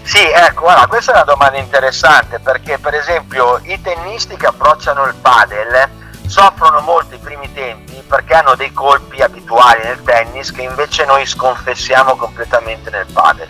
Sì, 0.03 0.23
ecco, 0.23 0.61
guarda, 0.61 0.87
questa 0.87 1.11
è 1.11 1.15
una 1.15 1.25
domanda 1.25 1.57
interessante 1.57 2.39
perché 2.39 2.77
per 2.77 2.93
esempio 2.93 3.59
i 3.63 3.79
tennisti 3.81 4.37
che 4.37 4.45
approcciano 4.45 5.05
il 5.05 5.15
padel 5.15 5.89
soffrono 6.27 6.79
molto 6.79 7.15
i 7.15 7.19
primi 7.19 7.51
tempi 7.53 8.01
perché 8.07 8.33
hanno 8.33 8.55
dei 8.55 8.71
colpi 8.71 9.21
abituali 9.21 9.83
nel 9.83 10.01
tennis 10.03 10.51
che 10.51 10.61
invece 10.61 11.05
noi 11.05 11.25
sconfessiamo 11.25 12.15
completamente 12.15 12.89
nel 12.89 13.05
padel 13.11 13.47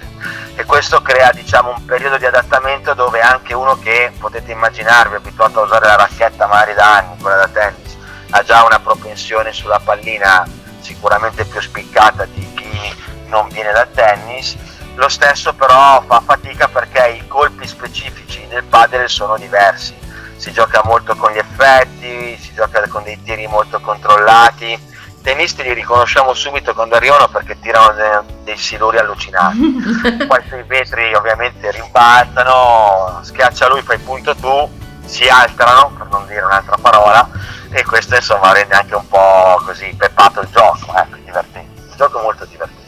e 0.55 0.63
questo 0.65 1.01
crea 1.01 1.31
diciamo 1.31 1.73
un 1.75 1.85
periodo 1.85 2.17
di 2.17 2.25
adattamento 2.25 2.93
dove 2.95 3.19
anche 3.19 3.53
uno 3.53 3.77
che 3.77 4.11
potete 4.17 4.51
immaginarvi 4.51 5.13
è 5.13 5.17
abituato 5.17 5.59
a 5.59 5.63
usare 5.63 5.85
la 5.85 5.95
racchetta 5.95 6.47
magari 6.47 6.73
da 6.73 6.95
anni, 6.97 7.17
quella 7.21 7.37
da 7.37 7.47
tennis, 7.47 7.86
ha 8.29 8.43
già 8.43 8.63
una 8.63 8.79
propensione 8.79 9.53
sulla 9.53 9.79
pallina 9.79 10.47
sicuramente 10.79 11.45
più 11.45 11.59
spiccata 11.59 12.25
di 12.25 12.47
chi 12.53 12.95
non 13.27 13.49
viene 13.49 13.71
dal 13.71 13.91
tennis 13.91 14.55
lo 14.97 15.09
stesso 15.09 15.53
però 15.53 16.01
fa 16.07 16.21
fatica 16.21 16.67
perché 16.67 17.19
i 17.21 17.27
colpi 17.27 17.67
specifici 17.67 18.45
nel 18.47 18.63
padel 18.63 19.07
sono 19.07 19.37
diversi. 19.37 19.95
Si 20.35 20.51
gioca 20.51 20.81
molto 20.85 21.15
con 21.15 21.31
gli 21.31 21.37
effetti, 21.37 22.35
si 22.37 22.51
gioca 22.53 22.87
con 22.87 23.03
dei 23.03 23.21
tiri 23.21 23.45
molto 23.45 23.79
controllati. 23.79 24.71
I 24.71 25.21
tennisti 25.21 25.61
li 25.61 25.73
riconosciamo 25.73 26.33
subito 26.33 26.73
quando 26.73 26.95
arrivano 26.95 27.27
perché 27.27 27.59
tirano 27.59 27.93
de- 27.93 28.33
dei 28.43 28.57
siluri 28.57 28.97
allucinanti. 28.97 30.25
Poi 30.25 30.43
sui 30.47 30.63
vetri 30.63 31.13
ovviamente 31.13 31.69
rimbalzano, 31.69 33.19
schiaccia 33.21 33.67
lui, 33.67 33.83
fai 33.83 33.99
punto 33.99 34.35
tu, 34.35 34.69
si 35.07 35.27
alterano, 35.27 35.91
per 35.97 36.07
non 36.07 36.25
dire 36.27 36.41
un'altra 36.41 36.77
parola, 36.79 37.29
e 37.69 37.83
questo 37.83 38.15
insomma 38.15 38.51
rende 38.51 38.75
anche 38.75 38.95
un 38.95 39.07
po' 39.07 39.61
così 39.65 39.93
peppato 39.97 40.41
il 40.41 40.49
gioco, 40.51 40.93
ecco, 40.95 41.15
divertente. 41.23 41.81
Un 41.81 41.95
gioco 41.97 42.19
molto 42.19 42.45
divertente. 42.45 42.85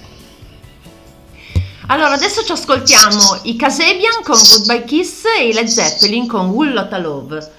Allora, 1.88 2.14
adesso 2.14 2.44
ci 2.44 2.52
ascoltiamo 2.52 3.40
i 3.44 3.56
Casabian 3.56 4.22
con 4.24 4.38
Goodbye 4.38 4.84
Kiss 4.84 5.24
e 5.26 5.48
i 5.48 5.54
Led 5.54 5.68
Zeppelin 5.68 6.28
con 6.28 6.50
Wool 6.50 6.74
Lotta 6.74 7.00
Love. 7.00 7.58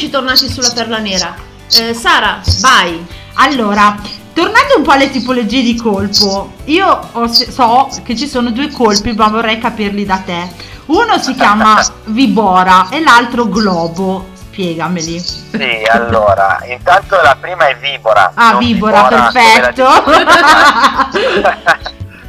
Rieccoci 0.00 0.10
tornati 0.10 0.48
sulla 0.48 0.70
perla 0.72 0.96
nera. 0.96 1.34
Eh, 1.76 1.92
Sara, 1.92 2.40
vai. 2.60 3.06
Allora, 3.34 3.94
tornando 4.32 4.76
un 4.78 4.82
po' 4.82 4.92
alle 4.92 5.10
tipologie 5.10 5.60
di 5.60 5.76
colpo, 5.76 6.52
io 6.64 7.08
ho- 7.12 7.28
so 7.28 7.90
che 8.02 8.16
ci 8.16 8.26
sono 8.26 8.50
due 8.50 8.70
colpi, 8.70 9.12
ma 9.12 9.28
vorrei 9.28 9.58
capirli 9.58 10.06
da 10.06 10.16
te. 10.24 10.50
Uno 10.86 11.18
si 11.18 11.34
chiama 11.34 11.84
Vibora 12.06 12.88
e 12.88 13.02
l'altro 13.02 13.46
Globo. 13.46 14.28
Spiegameli. 14.32 15.20
Sì, 15.20 15.86
allora, 15.90 16.60
intanto 16.64 17.20
la 17.22 17.36
prima 17.38 17.68
è 17.68 17.76
Vibora. 17.76 18.32
Ah, 18.34 18.56
Vibora, 18.56 19.02
la 19.02 19.30
perfetto. 19.32 19.84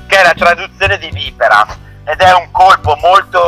che 0.07 0.17
è 0.17 0.24
la 0.24 0.34
traduzione 0.36 0.97
di 0.97 1.09
vipera 1.13 1.65
ed 2.03 2.19
è 2.19 2.34
un 2.34 2.49
colpo 2.51 2.97
molto 3.01 3.39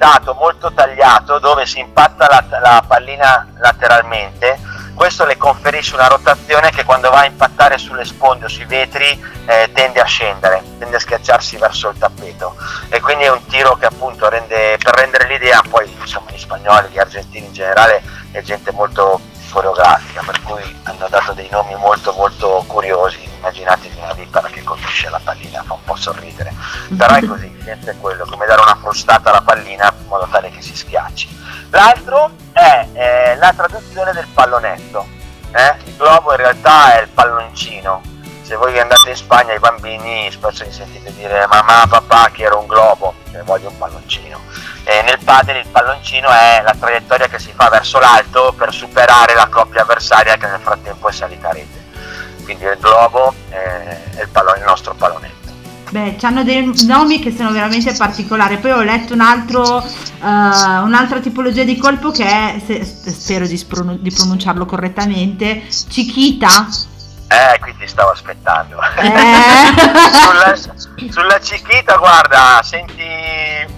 liftato, 0.00 0.32
molto 0.32 0.72
tagliato 0.72 1.38
dove 1.38 1.66
si 1.66 1.78
impatta 1.78 2.26
la, 2.26 2.58
la 2.58 2.84
pallina 2.86 3.46
lateralmente. 3.58 4.58
Questo 4.94 5.26
le 5.26 5.36
conferisce 5.36 5.94
una 5.94 6.08
rotazione 6.08 6.70
che 6.70 6.84
quando 6.84 7.10
va 7.10 7.20
a 7.20 7.24
impattare 7.26 7.76
sulle 7.76 8.04
sponde 8.04 8.46
o 8.46 8.48
sui 8.48 8.64
vetri 8.64 9.22
eh, 9.46 9.70
tende 9.72 10.00
a 10.00 10.04
scendere, 10.04 10.62
tende 10.78 10.96
a 10.96 11.00
schiacciarsi 11.00 11.56
verso 11.58 11.90
il 11.90 11.98
tappeto 11.98 12.56
e 12.88 13.00
quindi 13.00 13.24
è 13.24 13.30
un 13.30 13.44
tiro 13.46 13.76
che 13.76 13.86
appunto 13.86 14.28
rende, 14.28 14.78
per 14.82 14.94
rendere 14.94 15.26
l'idea, 15.26 15.62
poi 15.68 15.90
insomma 16.00 16.30
gli 16.30 16.38
spagnoli, 16.38 16.88
gli 16.88 16.98
argentini 16.98 17.46
in 17.46 17.52
generale 17.52 18.02
è 18.30 18.42
gente 18.42 18.72
molto 18.72 19.20
coreografica, 19.50 20.22
per 20.24 20.42
cui 20.42 20.80
hanno 20.84 21.08
dato 21.08 21.32
dei 21.32 21.48
nomi 21.50 21.74
molto 21.76 22.12
molto 22.12 22.62
curiosi, 22.66 23.26
immaginatevi 23.40 23.98
una 23.98 24.12
vipera 24.12 24.48
che 24.48 24.62
colpisce 24.62 25.08
la 25.08 25.20
pallina, 25.22 25.62
fa 25.62 25.72
un 25.74 25.84
po' 25.84 25.96
sorridere, 25.96 26.54
però 26.96 27.14
è 27.14 27.24
così, 27.24 27.46
il 27.46 27.62
senso 27.64 27.90
è 27.90 27.96
quello, 27.98 28.26
come 28.26 28.46
dare 28.46 28.60
una 28.60 28.76
frustata 28.76 29.30
alla 29.30 29.40
pallina 29.40 29.92
in 29.98 30.06
modo 30.06 30.28
tale 30.30 30.50
che 30.50 30.60
si 30.60 30.76
schiacci. 30.76 31.38
L'altro 31.70 32.30
è 32.52 32.86
eh, 32.92 33.36
la 33.36 33.52
traduzione 33.56 34.12
del 34.12 34.26
pallonetto, 34.32 35.06
eh? 35.52 35.76
il 35.84 35.96
globo 35.96 36.30
in 36.32 36.36
realtà 36.36 36.98
è 36.98 37.02
il 37.02 37.08
palloncino, 37.08 38.02
se 38.42 38.56
voi 38.56 38.78
andate 38.78 39.10
in 39.10 39.16
Spagna 39.16 39.54
i 39.54 39.58
bambini 39.58 40.30
spesso 40.30 40.64
li 40.64 40.72
sentite 40.72 41.14
dire 41.14 41.46
mamma, 41.46 41.86
papà, 41.88 42.30
che 42.32 42.42
era 42.42 42.56
un 42.56 42.66
globo, 42.66 43.14
e 43.32 43.42
voglio 43.42 43.68
un 43.68 43.78
palloncino. 43.78 44.40
E 44.82 45.02
nel 45.02 45.20
padel 45.22 45.58
il 45.58 45.66
palloncino 45.66 46.28
è 46.28 46.60
la 46.62 46.74
traiettoria 46.78 47.28
che 47.28 47.38
si 47.38 47.52
fa 47.54 47.68
verso 47.68 48.00
l'alto 48.00 48.52
per 48.56 48.72
superare 48.72 49.34
la 49.34 49.46
coppia 49.46 49.82
avversaria 49.82 50.36
che 50.36 50.48
nel 50.48 50.60
frattempo 50.60 51.08
è 51.08 51.12
salita 51.12 51.50
a 51.50 51.52
rete. 51.52 51.79
Quindi 52.50 52.64
il 52.64 52.78
globo 52.80 53.32
è 53.48 54.22
il, 54.22 54.28
pallo- 54.28 54.56
il 54.56 54.64
nostro 54.66 54.92
pallonetto. 54.94 55.38
Beh, 55.90 56.16
hanno 56.22 56.42
dei 56.42 56.72
nomi 56.84 57.20
che 57.20 57.32
sono 57.32 57.52
veramente 57.52 57.92
particolari. 57.92 58.56
Poi 58.58 58.72
ho 58.72 58.82
letto 58.82 59.12
un 59.12 59.20
altro, 59.20 59.80
eh, 59.80 59.86
un'altra 60.20 61.20
tipologia 61.20 61.62
di 61.62 61.76
colpo 61.76 62.10
che 62.10 62.24
è, 62.24 62.60
se- 62.64 62.84
spero 62.84 63.46
di, 63.46 63.56
spron- 63.56 63.98
di 64.00 64.10
pronunciarlo 64.10 64.66
correttamente, 64.66 65.62
Chiquita. 65.88 66.66
Eh, 67.28 67.60
qui 67.60 67.72
ti 67.78 67.86
stavo 67.86 68.10
aspettando. 68.10 68.78
Eh. 68.98 69.12
sulla, 70.26 70.56
sulla 71.08 71.38
Chiquita, 71.38 71.98
guarda, 71.98 72.60
senti 72.64 73.06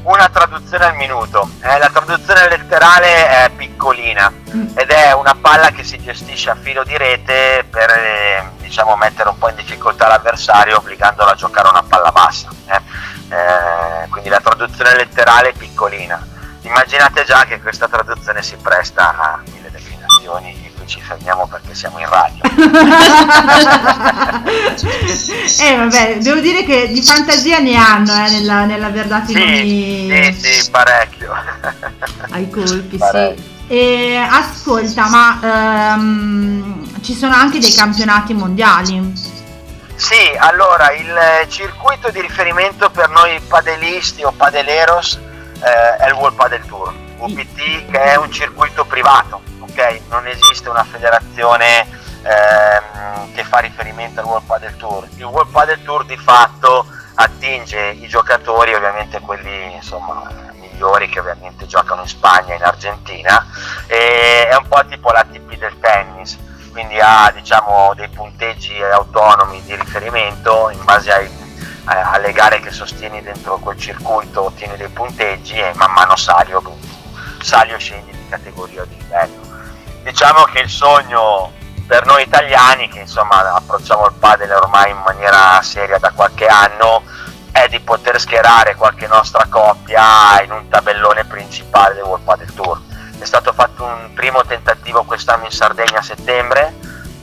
una 0.02 0.28
traduzione 0.28 0.84
al 0.84 0.96
minuto. 0.96 1.48
Eh, 1.60 1.78
la 1.78 1.90
traduzione 1.90 2.48
letterale 2.48 3.28
è 3.28 3.50
piccolina 3.54 4.32
ed 4.74 4.90
è 4.90 5.12
una 5.12 5.36
palla 5.40 5.70
che 5.70 5.84
si 5.84 6.00
gestisce 6.00 6.50
a 6.50 6.56
filo 6.56 6.84
di 6.84 6.96
rete 6.96 7.64
per 7.68 7.90
eh, 7.90 8.50
diciamo, 8.58 8.96
mettere 8.96 9.28
un 9.28 9.38
po' 9.38 9.48
in 9.48 9.56
difficoltà 9.56 10.08
l'avversario 10.08 10.78
obbligandolo 10.78 11.30
a 11.30 11.34
giocare 11.34 11.68
una 11.68 11.82
palla 11.82 12.10
bassa. 12.12 12.48
eh. 12.66 12.80
Eh, 13.32 14.08
quindi 14.10 14.28
la 14.28 14.40
traduzione 14.40 14.94
letterale 14.94 15.50
è 15.50 15.52
piccolina. 15.52 16.24
Immaginate 16.62 17.24
già 17.24 17.44
che 17.44 17.60
questa 17.60 17.88
traduzione 17.88 18.42
si 18.42 18.56
presta 18.56 19.16
a 19.16 19.40
mille 19.50 19.70
declinazioni 19.70 20.61
e 20.82 20.84
qui 20.84 20.86
ci 20.86 21.00
fermiamo 21.00 21.46
perché 21.46 21.74
siamo 21.74 21.98
in 21.98 22.08
radio. 22.08 22.42
eh 25.60 25.76
vabbè, 25.76 26.18
devo 26.18 26.40
dire 26.40 26.64
che 26.64 26.88
di 26.88 27.02
fantasia 27.02 27.58
ne 27.58 27.76
hanno 27.76 28.26
eh, 28.26 28.30
nella, 28.30 28.64
nell'aver 28.64 29.06
dato 29.06 29.32
i 29.32 29.34
nomi 29.34 30.32
Sì, 30.34 30.60
sì, 30.60 30.70
parecchio. 30.70 31.32
ai 32.30 32.48
colpi, 32.50 32.96
Parecchio. 32.96 33.42
sì. 33.42 33.50
E 33.68 34.16
ascolta, 34.16 35.08
ma 35.08 35.92
ehm, 35.94 37.00
ci 37.02 37.14
sono 37.14 37.34
anche 37.34 37.58
dei 37.58 37.72
campionati 37.72 38.34
mondiali. 38.34 39.12
Sì, 39.94 40.34
allora 40.36 40.92
il 40.92 41.46
circuito 41.48 42.10
di 42.10 42.20
riferimento 42.20 42.90
per 42.90 43.08
noi 43.08 43.40
padelisti 43.46 44.22
o 44.24 44.32
padeleros 44.32 45.18
eh, 45.62 45.96
è 45.96 46.08
il 46.08 46.14
World 46.14 46.36
Padel 46.36 46.66
Tour, 46.66 46.92
UPT 47.18 47.86
che 47.90 48.00
è 48.00 48.16
un 48.16 48.30
circuito 48.32 48.84
privato, 48.84 49.40
ok? 49.72 50.00
Non 50.08 50.26
esiste 50.26 50.68
una 50.68 50.84
federazione 50.84 51.86
ehm, 52.22 53.32
che 53.34 53.42
fa 53.44 53.58
riferimento 53.58 54.20
al 54.20 54.26
World 54.26 54.46
Padel 54.46 54.76
Tour. 54.76 55.08
Il 55.16 55.24
World 55.24 55.50
Padel 55.50 55.82
Tour 55.82 56.04
di 56.04 56.16
fatto 56.16 56.86
attinge 57.14 57.78
i 57.88 58.06
giocatori, 58.06 58.74
ovviamente 58.74 59.20
quelli 59.20 59.74
insomma 59.74 60.30
migliori 60.54 61.08
che 61.08 61.20
ovviamente 61.20 61.66
giocano 61.66 62.02
in 62.02 62.08
Spagna 62.08 62.54
e 62.54 62.56
in 62.56 62.62
Argentina, 62.62 63.46
e 63.86 64.48
è 64.48 64.54
un 64.54 64.68
po' 64.68 64.84
tipo 64.86 65.10
l'ATP 65.10 65.56
del 65.56 65.78
tennis 65.80 66.38
quindi 66.72 66.98
ha 66.98 67.30
diciamo, 67.32 67.92
dei 67.94 68.08
punteggi 68.08 68.82
autonomi 68.82 69.62
di 69.62 69.76
riferimento 69.76 70.70
in 70.70 70.82
base 70.84 71.12
ai, 71.12 71.30
a- 71.84 72.12
alle 72.12 72.32
gare 72.32 72.60
che 72.60 72.70
sostieni 72.70 73.22
dentro 73.22 73.58
quel 73.58 73.78
circuito 73.78 74.44
ottieni 74.44 74.76
dei 74.76 74.88
punteggi 74.88 75.58
e 75.58 75.72
man 75.74 75.92
mano 75.92 76.16
sali 76.16 76.54
o, 76.54 76.62
sali 77.42 77.74
o 77.74 77.78
scendi 77.78 78.10
di 78.10 78.28
categoria 78.28 78.82
o 78.82 78.86
di 78.86 78.96
livello. 78.96 79.41
Diciamo 80.02 80.44
che 80.44 80.60
il 80.60 80.68
sogno 80.68 81.52
per 81.86 82.06
noi 82.06 82.22
italiani 82.22 82.88
che 82.88 83.00
insomma 83.00 83.54
approcciamo 83.54 84.06
il 84.06 84.14
padel 84.18 84.50
ormai 84.50 84.90
in 84.90 85.00
maniera 85.04 85.60
seria 85.62 85.98
da 85.98 86.10
qualche 86.10 86.46
anno 86.46 87.02
è 87.52 87.68
di 87.68 87.78
poter 87.80 88.18
schierare 88.18 88.74
qualche 88.74 89.06
nostra 89.06 89.46
coppia 89.48 90.42
in 90.42 90.50
un 90.50 90.68
tabellone 90.68 91.24
principale 91.24 91.94
del 91.94 92.04
World 92.04 92.24
Padel 92.24 92.54
Tour. 92.54 92.80
È 93.18 93.24
stato 93.24 93.52
fatto 93.52 93.84
un 93.84 94.10
primo 94.14 94.42
tentativo 94.44 95.04
quest'anno 95.04 95.44
in 95.44 95.50
Sardegna 95.50 95.98
a 95.98 96.02
settembre, 96.02 96.74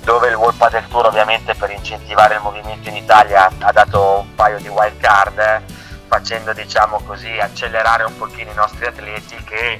dove 0.03 0.29
il 0.29 0.35
World 0.35 0.57
Padel 0.57 0.87
Tour 0.87 1.07
ovviamente 1.07 1.55
per 1.55 1.71
incentivare 1.71 2.35
il 2.35 2.41
movimento 2.41 2.89
in 2.89 2.95
Italia 2.95 3.49
ha 3.59 3.71
dato 3.71 4.19
un 4.19 4.35
paio 4.35 4.59
di 4.59 4.67
wild 4.67 4.97
card, 4.99 5.39
eh, 5.39 5.61
facendo 6.07 6.53
diciamo 6.53 7.01
così 7.05 7.37
accelerare 7.39 8.03
un 8.03 8.15
pochino 8.15 8.51
i 8.51 8.55
nostri 8.55 8.85
atleti 8.85 9.35
che 9.43 9.79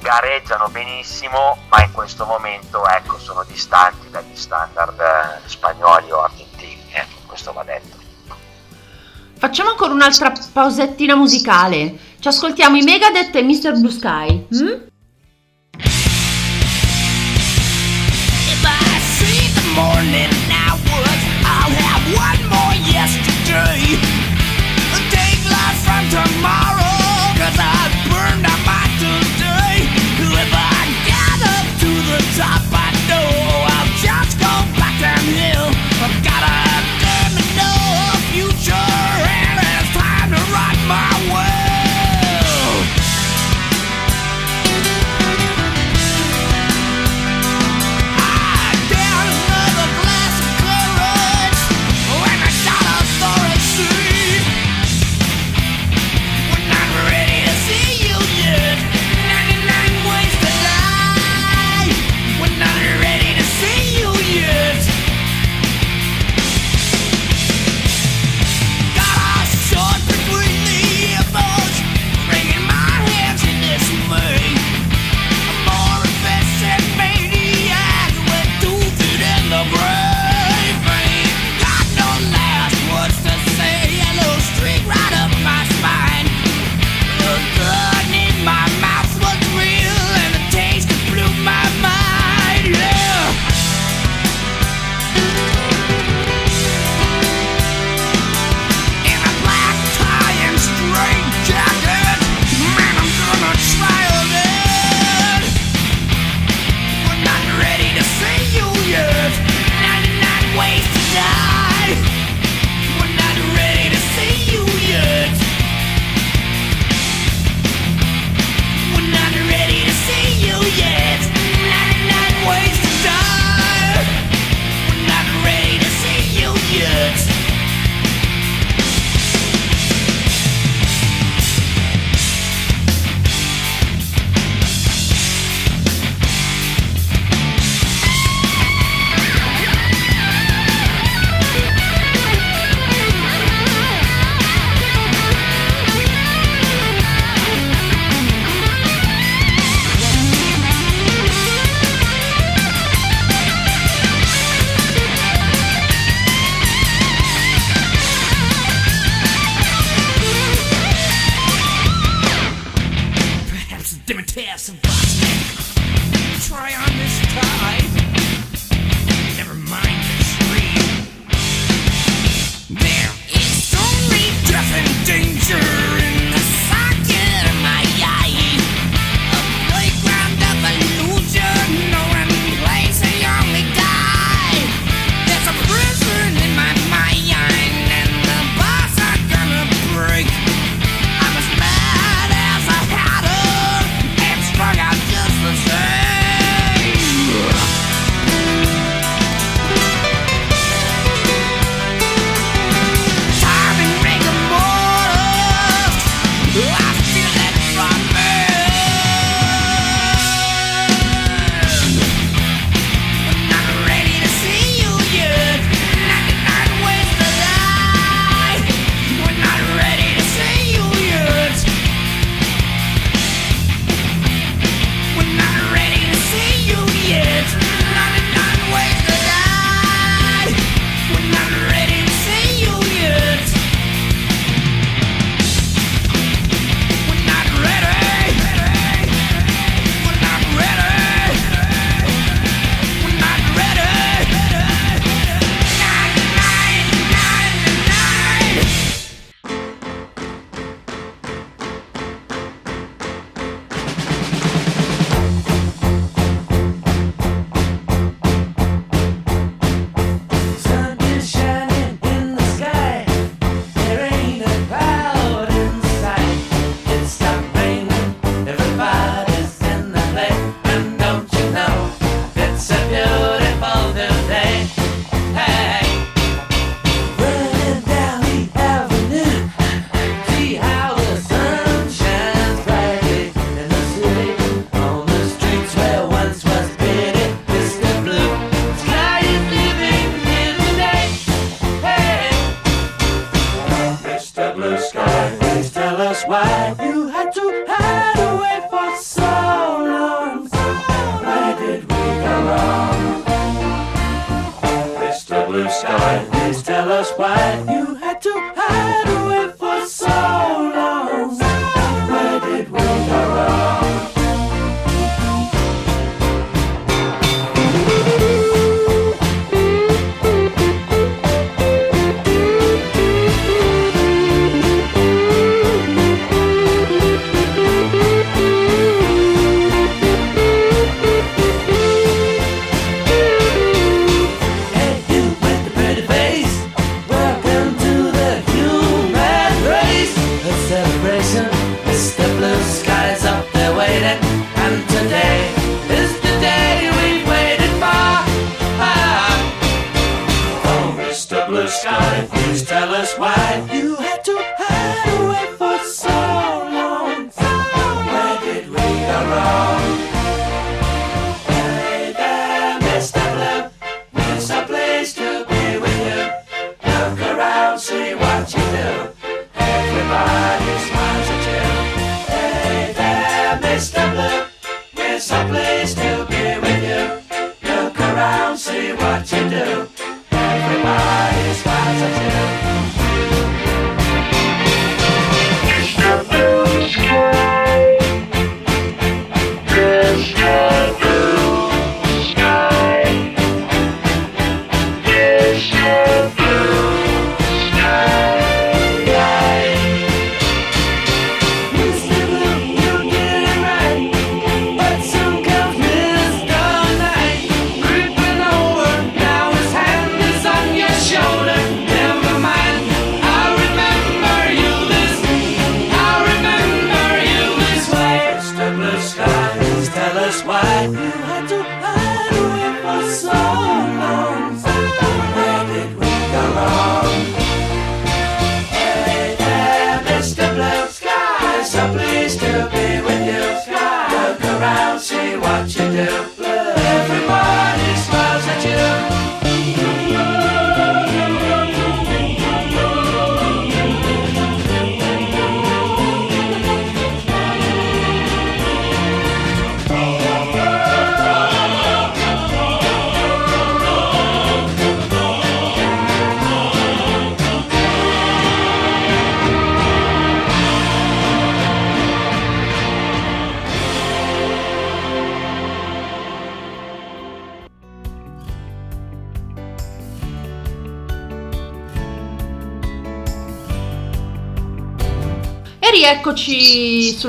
gareggiano 0.00 0.68
benissimo, 0.68 1.58
ma 1.68 1.82
in 1.82 1.92
questo 1.92 2.24
momento 2.24 2.86
ecco, 2.86 3.18
sono 3.18 3.44
distanti 3.44 4.10
dagli 4.10 4.34
standard 4.34 4.98
eh, 4.98 5.48
spagnoli 5.48 6.10
o 6.10 6.22
argentini, 6.22 6.84
ecco, 6.90 7.20
questo 7.26 7.52
va 7.52 7.62
detto. 7.62 7.98
Facciamo 9.38 9.70
ancora 9.70 9.92
un'altra 9.94 10.32
pausettina 10.52 11.14
musicale. 11.14 11.96
Ci 12.18 12.28
ascoltiamo 12.28 12.76
i 12.76 12.82
Megadeth 12.82 13.34
e 13.34 13.42
Mr. 13.42 13.78
Blue 13.78 13.90
Sky. 13.90 14.46
mm? 14.54 14.88
If 18.52 18.64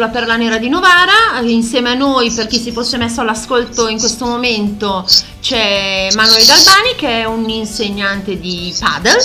sulla 0.01 0.09
Perla 0.13 0.35
Nera 0.35 0.57
di 0.57 0.67
Novara, 0.67 1.39
insieme 1.43 1.91
a 1.91 1.93
noi, 1.93 2.31
per 2.31 2.47
chi 2.47 2.57
si 2.57 2.71
fosse 2.71 2.97
messo 2.97 3.21
all'ascolto 3.21 3.87
in 3.87 3.99
questo 3.99 4.25
momento, 4.25 5.05
c'è 5.39 6.07
Manuel 6.15 6.43
Galbani 6.43 6.95
che 6.97 7.21
è 7.21 7.25
un 7.25 7.47
insegnante 7.47 8.39
di 8.39 8.75
paddle. 8.79 9.23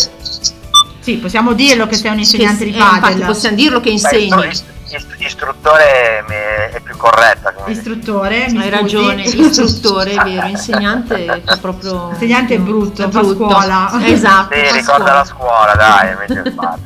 Sì, 1.01 1.15
possiamo 1.17 1.55
dirlo 1.55 1.87
che 1.87 1.95
sei 1.95 2.11
un 2.11 2.19
insegnante 2.19 2.65
Che- 2.67 2.73
di 2.73 2.77
eh, 2.77 2.81
infatti 2.83 3.01
padel. 3.01 3.25
possiamo 3.27 3.57
dirlo 3.57 3.81
che 3.81 3.89
insegni. 3.89 4.25
istru- 4.27 4.45
ist- 4.45 4.65
istruttore 5.19 6.25
è 6.73 6.81
più 6.83 6.95
corretta. 6.99 7.55
Istruttore, 7.69 8.47
mi 8.51 8.59
Hai 8.61 8.69
ragione, 8.69 9.23
istruttore, 9.25 10.11
è 10.13 10.23
vero, 10.25 10.47
insegnante 10.47 11.43
fa 11.43 11.57
proprio... 11.57 12.11
Insegnante 12.13 12.55
è 12.57 12.59
brutto, 12.59 13.03
fa 13.09 13.21
brutto. 13.21 13.35
scuola. 13.49 13.99
Esatto, 14.05 14.55
Sì, 14.55 14.61
fa 14.61 14.73
ricorda 14.73 14.83
scuola. 14.83 15.13
la 15.15 15.25
scuola, 15.25 15.75
dai, 15.75 16.11
invece 16.13 16.49
il 16.49 16.53
padre. 16.55 16.86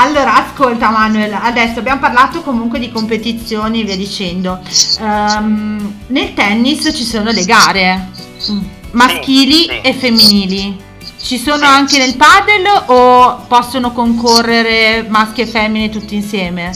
Allora, 0.00 0.34
ascolta 0.46 0.90
Manuel, 0.90 1.32
adesso 1.32 1.80
abbiamo 1.80 1.98
parlato 1.98 2.42
comunque 2.42 2.78
di 2.78 2.92
competizioni 2.92 3.80
e 3.80 3.84
via 3.84 3.96
dicendo. 3.96 4.60
Ehm, 5.00 6.02
nel 6.08 6.34
tennis 6.34 6.92
ci 6.94 7.02
sono 7.04 7.30
le 7.32 7.44
gare 7.44 8.06
Mm. 8.50 8.60
maschili 8.92 9.64
sì. 9.64 9.80
e 9.80 9.92
femminili. 9.94 10.80
Ci 11.20 11.36
sono 11.36 11.56
Sì. 11.56 11.64
anche 11.64 11.98
nel 11.98 12.14
padel 12.16 12.64
o 12.86 13.38
possono 13.48 13.90
concorrere 13.92 15.02
maschi 15.08 15.40
e 15.40 15.46
femmine 15.46 15.88
tutti 15.88 16.14
insieme? 16.14 16.70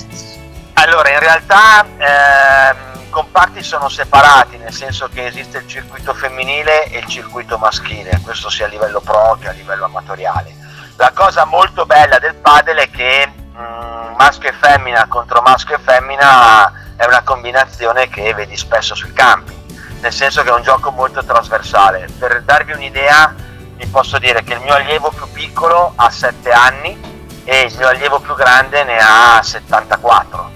Allora, 0.75 1.11
in 1.13 1.19
realtà 1.21 1.87
ehm, 1.97 3.03
i 3.07 3.11
comparti 3.11 3.63
sono 3.63 3.89
separati, 3.89 4.57
nel 4.57 4.73
senso 4.73 5.09
che 5.15 5.27
esiste 5.27 5.59
il 5.59 5.69
circuito 5.69 6.13
femminile 6.13 6.87
e 6.91 6.99
il 6.99 7.07
circuito 7.07 7.57
maschile, 7.57 8.19
questo 8.25 8.51
sia 8.51 8.67
a 8.67 8.69
livello 8.69 9.01
pro 9.01 9.39
che 9.41 9.49
a 9.49 9.53
livello 9.53 9.85
amatoriale. 9.85 10.57
La 10.97 11.11
cosa 11.15 11.45
molto 11.45 11.87
bella 11.87 12.19
del 12.19 12.35
padel 12.35 12.77
è 12.77 12.91
che 12.91 13.27
mm, 13.29 14.15
maschio 14.15 14.51
e 14.51 14.53
femmina 14.53 15.07
contro 15.09 15.41
maschio 15.41 15.77
e 15.77 15.79
femmina 15.79 16.71
è 16.97 17.07
una 17.07 17.23
combinazione 17.23 18.09
che 18.09 18.33
vedi 18.35 18.57
spesso 18.57 18.95
sui 18.95 19.13
campi, 19.13 19.55
nel 20.01 20.13
senso 20.13 20.43
che 20.43 20.51
è 20.51 20.53
un 20.53 20.63
gioco 20.63 20.91
molto 20.91 21.25
trasversale. 21.25 22.09
Per 22.19 22.43
darvi 22.43 22.73
un'idea, 22.73 23.35
vi 23.77 23.87
posso 23.87 24.19
dire 24.19 24.45
che 24.45 24.53
il 24.53 24.61
mio 24.61 24.75
allievo 24.75 25.11
più 25.11 25.29
piccolo 25.33 25.95
ha 25.97 26.11
7 26.11 26.51
anni 26.51 27.41
e 27.45 27.63
il 27.63 27.77
mio 27.77 27.89
allievo 27.89 28.21
più 28.21 28.35
grande 28.35 28.85
ne 28.85 28.99
ha 28.99 29.41
74. 29.43 30.51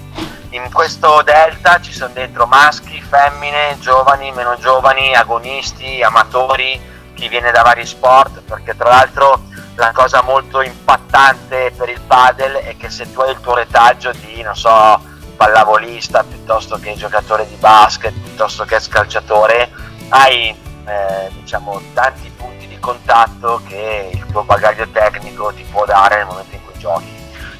In 0.51 0.71
questo 0.73 1.23
delta 1.23 1.81
ci 1.81 1.93
sono 1.93 2.13
dentro 2.13 2.47
maschi, 2.47 3.03
femmine, 3.03 3.77
giovani, 3.81 4.31
meno 4.33 4.57
giovani, 4.59 5.15
agonisti, 5.15 6.03
amatori, 6.03 6.81
chi 7.15 7.29
viene 7.29 7.51
da 7.51 7.63
vari 7.63 7.85
sport, 7.85 8.43
perché 8.43 8.77
tra 8.77 8.91
l'altro 8.91 9.43
la 9.77 9.93
cosa 9.93 10.23
molto 10.23 10.61
impattante 10.63 11.73
per 11.77 11.89
il 11.89 12.01
padel 12.01 12.55
è 12.55 12.77
che 12.77 12.91
se 12.91 13.11
tu 13.13 13.21
hai 13.21 13.31
il 13.31 13.41
tuo 13.41 13.55
retaggio 13.55 14.11
di, 14.13 14.43
non 14.43 14.57
so, 14.57 15.01
pallavolista, 15.37 16.25
piuttosto 16.25 16.79
che 16.79 16.95
giocatore 16.95 17.47
di 17.47 17.57
basket, 17.57 18.13
piuttosto 18.13 18.65
che 18.65 18.81
scalciatore, 18.81 19.71
hai 20.09 20.49
eh, 20.49 21.31
diciamo 21.31 21.81
tanti 21.93 22.31
punti 22.37 22.67
di 22.67 22.79
contatto 22.79 23.61
che 23.67 24.11
il 24.13 24.27
tuo 24.27 24.45
bagaglio 24.45 24.89
tecnico 24.89 25.53
ti 25.53 25.65
può 25.71 25.85
dare 25.85 26.17
nel 26.17 26.27
momento 26.27 26.55
in 26.55 26.65
cui 26.65 26.79
giochi 26.79 27.15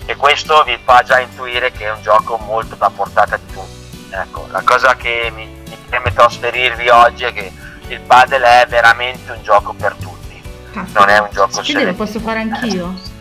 e 0.07 0.15
questo 0.15 0.63
vi 0.63 0.79
fa 0.83 1.03
già 1.03 1.19
intuire 1.19 1.73
che 1.73 1.87
è 1.87 1.91
un 1.91 2.01
gioco 2.01 2.37
molto 2.37 2.77
da 2.77 2.89
portata 2.91 3.37
di 3.37 3.53
tutti. 3.53 4.09
Ecco, 4.11 4.47
la 4.51 4.63
cosa 4.63 4.95
che 4.95 5.31
mi, 5.35 5.47
mi 5.47 5.77
preme 5.89 6.13
trasferirvi 6.13 6.89
oggi 6.89 7.25
è 7.25 7.33
che 7.33 7.53
il 7.89 8.01
padel 8.01 8.43
è 8.43 8.67
veramente 8.69 9.33
un 9.33 9.43
gioco 9.43 9.73
per 9.73 9.95
tutti, 9.95 10.16
non 10.93 11.09
è 11.09 11.19
un 11.19 11.29
gioco 11.33 11.61
Quindi 11.63 11.85
lo 11.85 11.95
posso 11.95 12.21
fare 12.21 12.41
anch'io? 12.41 13.15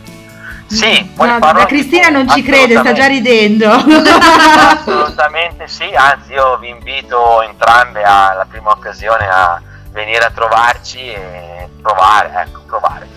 Sì, 0.66 1.10
poi 1.14 1.28
La, 1.28 1.38
farò 1.38 1.60
la 1.60 1.66
Cristina 1.66 2.08
non 2.08 2.28
ci 2.28 2.42
crede, 2.42 2.76
sta 2.78 2.92
già 2.92 3.06
ridendo. 3.06 3.70
Assolutamente 3.70 5.68
sì, 5.68 5.84
anzi 5.94 6.32
io 6.32 6.58
vi 6.58 6.70
invito 6.70 7.42
entrambe 7.42 8.02
alla 8.02 8.46
prima 8.48 8.70
occasione 8.70 9.28
a 9.28 9.60
venire 9.92 10.24
a 10.24 10.30
trovarci 10.30 10.98
e 10.98 11.68
provare, 11.80 12.32
ecco, 12.44 12.62
provare. 12.66 13.08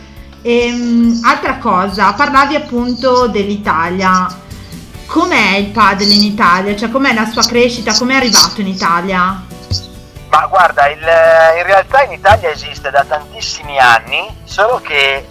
Ehm, 0.44 1.22
altra 1.26 1.58
cosa, 1.58 2.14
parlavi 2.14 2.56
appunto 2.56 3.28
dell'Italia. 3.28 4.28
Com'è 5.08 5.58
il 5.58 5.68
padel 5.72 6.12
in 6.12 6.24
Italia? 6.24 6.76
Cioè 6.76 6.90
com'è 6.90 7.14
la 7.14 7.26
sua 7.26 7.44
crescita? 7.44 7.98
Com'è 7.98 8.16
arrivato 8.16 8.62
in 8.62 8.68
Italia? 8.68 9.44
Ma 10.30 10.46
guarda, 10.46 10.88
il- 10.88 11.00
in 11.00 11.64
realtà 11.64 12.04
in 12.04 12.12
Italia 12.12 12.50
esiste 12.50 12.92
da 12.92 13.04
tantissimi 13.04 13.80
anni, 13.80 14.42
solo 14.44 14.80
che 14.80 15.28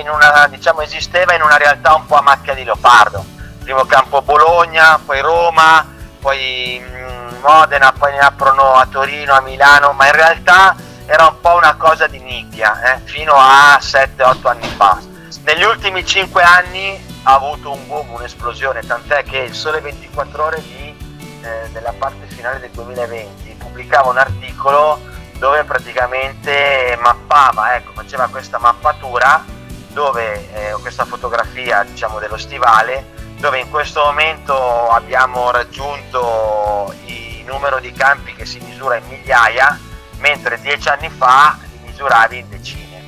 in 0.00 0.08
una, 0.10 0.48
diciamo, 0.48 0.80
esisteva 0.80 1.34
in 1.34 1.42
una 1.42 1.56
realtà 1.56 1.94
un 1.94 2.04
po' 2.04 2.16
a 2.16 2.20
macchia 2.22 2.54
di 2.54 2.64
leopardo. 2.64 3.24
Primo 3.62 3.84
campo 3.84 4.20
Bologna, 4.22 4.98
poi 5.04 5.20
Roma, 5.20 5.86
poi 6.20 6.82
mm, 6.84 7.40
Modena, 7.40 7.92
poi 7.92 8.12
ne 8.12 8.18
aprono 8.18 8.72
a 8.72 8.86
Torino, 8.86 9.34
a 9.34 9.40
Milano, 9.40 9.92
ma 9.92 10.06
in 10.06 10.12
realtà 10.12 10.74
era 11.06 11.26
un 11.26 11.40
po' 11.40 11.54
una 11.54 11.76
cosa 11.76 12.08
di 12.08 12.18
nicchia, 12.18 12.94
eh, 12.94 13.00
fino 13.04 13.34
a 13.34 13.78
7-8 13.80 14.48
anni 14.48 14.68
fa. 14.68 14.98
Negli 15.44 15.62
ultimi 15.62 16.04
5 16.04 16.42
anni 16.42 17.20
ha 17.22 17.34
avuto 17.34 17.70
un 17.72 17.86
boom, 17.86 18.14
un'esplosione, 18.14 18.80
tant'è 18.84 19.22
che 19.22 19.38
il 19.38 19.54
Sole 19.54 19.80
24 19.80 20.44
Ore 20.44 20.60
di 20.62 21.06
eh, 21.42 21.68
della 21.70 21.94
parte 21.96 22.26
finale 22.26 22.58
del 22.58 22.70
2020 22.70 23.47
pubblicava 23.58 24.08
un 24.08 24.18
articolo 24.18 25.00
dove 25.38 25.64
praticamente 25.64 26.96
mappava, 27.00 27.76
ecco, 27.76 27.92
faceva 27.92 28.28
questa 28.28 28.58
mappatura 28.58 29.44
dove 29.88 30.52
eh, 30.52 30.72
questa 30.80 31.04
fotografia 31.04 31.82
diciamo 31.82 32.18
dello 32.18 32.36
stivale 32.36 33.16
dove 33.38 33.60
in 33.60 33.70
questo 33.70 34.02
momento 34.02 34.88
abbiamo 34.88 35.50
raggiunto 35.50 36.92
il 37.04 37.44
numero 37.44 37.78
di 37.78 37.92
campi 37.92 38.34
che 38.34 38.44
si 38.44 38.58
misura 38.58 38.96
in 38.96 39.06
migliaia 39.06 39.78
mentre 40.18 40.60
dieci 40.60 40.88
anni 40.88 41.08
fa 41.08 41.56
li 41.70 41.78
misuravi 41.86 42.38
in 42.38 42.48
decine 42.48 43.02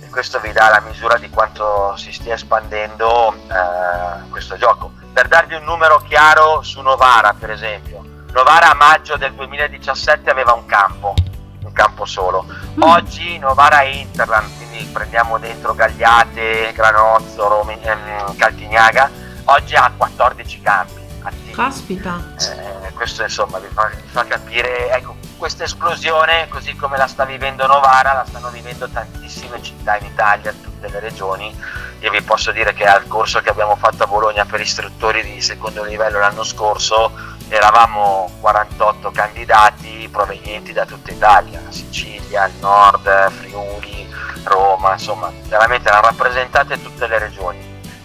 e 0.00 0.08
questo 0.08 0.40
vi 0.40 0.52
dà 0.52 0.68
la 0.68 0.80
misura 0.80 1.18
di 1.18 1.28
quanto 1.28 1.94
si 1.96 2.12
stia 2.12 2.34
espandendo 2.34 3.34
eh, 3.34 4.28
questo 4.30 4.56
gioco. 4.56 4.92
Per 5.12 5.28
darvi 5.28 5.54
un 5.54 5.64
numero 5.64 5.98
chiaro 5.98 6.62
su 6.62 6.80
Novara, 6.80 7.34
per 7.38 7.50
esempio, 7.50 8.04
Novara 8.36 8.72
a 8.72 8.74
maggio 8.74 9.16
del 9.16 9.32
2017 9.32 10.28
aveva 10.28 10.52
un 10.52 10.66
campo, 10.66 11.14
un 11.62 11.72
campo 11.72 12.04
solo. 12.04 12.44
Oggi 12.80 13.38
Novara 13.38 13.80
e 13.80 14.00
Interland, 14.00 14.54
quindi 14.58 14.84
prendiamo 14.92 15.38
dentro 15.38 15.72
Gagliate, 15.72 16.70
Granozzo, 16.74 17.48
Rome- 17.48 17.80
ehm, 17.80 18.36
Caltignaga, 18.36 19.10
oggi 19.44 19.74
ha 19.74 19.90
14 19.96 20.60
campi 20.60 21.00
attivi. 21.22 21.52
Caspita. 21.52 22.22
Eh, 22.38 22.92
questo 22.92 23.22
insomma 23.22 23.58
vi 23.58 23.68
fa, 23.72 23.88
vi 23.88 24.06
fa 24.06 24.26
capire, 24.26 24.90
ecco, 24.90 25.16
questa 25.38 25.64
esplosione, 25.64 26.46
così 26.50 26.76
come 26.76 26.98
la 26.98 27.06
sta 27.06 27.24
vivendo 27.24 27.66
Novara, 27.66 28.12
la 28.12 28.26
stanno 28.28 28.50
vivendo 28.50 28.86
tantissime 28.86 29.62
città 29.62 29.96
in 29.96 30.04
Italia, 30.04 30.52
tutte 30.52 30.88
le 30.88 31.00
regioni. 31.00 31.58
Io 32.00 32.10
vi 32.10 32.20
posso 32.20 32.52
dire 32.52 32.74
che 32.74 32.84
al 32.84 33.06
corso 33.06 33.40
che 33.40 33.48
abbiamo 33.48 33.76
fatto 33.76 34.02
a 34.02 34.06
Bologna 34.06 34.44
per 34.44 34.60
istruttori 34.60 35.22
di 35.22 35.40
secondo 35.40 35.82
livello 35.82 36.18
l'anno 36.18 36.44
scorso 36.44 37.34
eravamo 37.48 38.30
48 38.40 39.10
candidati 39.10 40.08
provenienti 40.10 40.72
da 40.72 40.84
tutta 40.84 41.12
Italia, 41.12 41.60
Sicilia, 41.68 42.46
il 42.46 42.54
nord, 42.60 43.30
Friuli, 43.32 44.06
Roma, 44.44 44.92
insomma, 44.92 45.30
veramente 45.48 45.88
erano 45.88 46.06
rappresentate 46.08 46.80
tutte 46.82 47.06
le 47.06 47.18
regioni 47.18 47.58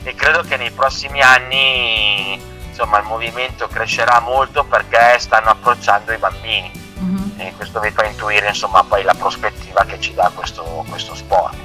e 0.04 0.16
credo 0.16 0.42
che 0.42 0.58
nei 0.58 0.72
prossimi 0.72 1.22
anni 1.22 2.40
insomma 2.68 2.98
il 3.00 3.06
movimento 3.06 3.68
crescerà 3.68 4.20
molto 4.20 4.64
perché 4.64 5.18
stanno 5.20 5.50
approcciando 5.50 6.12
i 6.12 6.18
bambini 6.18 6.72
Mhm. 6.98 7.34
e 7.38 7.54
questo 7.58 7.80
vi 7.80 7.90
fa 7.92 8.06
intuire 8.06 8.48
insomma 8.50 8.84
poi 8.84 9.04
la 9.04 9.14
prospettiva 9.16 9.84
che 9.86 10.00
ci 10.00 10.14
dà 10.14 10.32
questo, 10.34 10.64
questo 10.90 11.16
sport. 11.16 11.56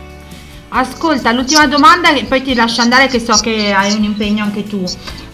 Ascolta, 0.69 1.31
l'ultima 1.33 1.67
domanda 1.67 2.11
e 2.11 2.25
poi 2.25 2.43
ti 2.43 2.55
lascio 2.55 2.81
andare 2.83 3.07
che 3.09 3.21
so 3.21 3.35
che 3.41 3.73
hai 3.73 3.93
un 3.95 4.03
impegno 4.05 4.45
anche 4.45 4.67
tu. 4.67 4.83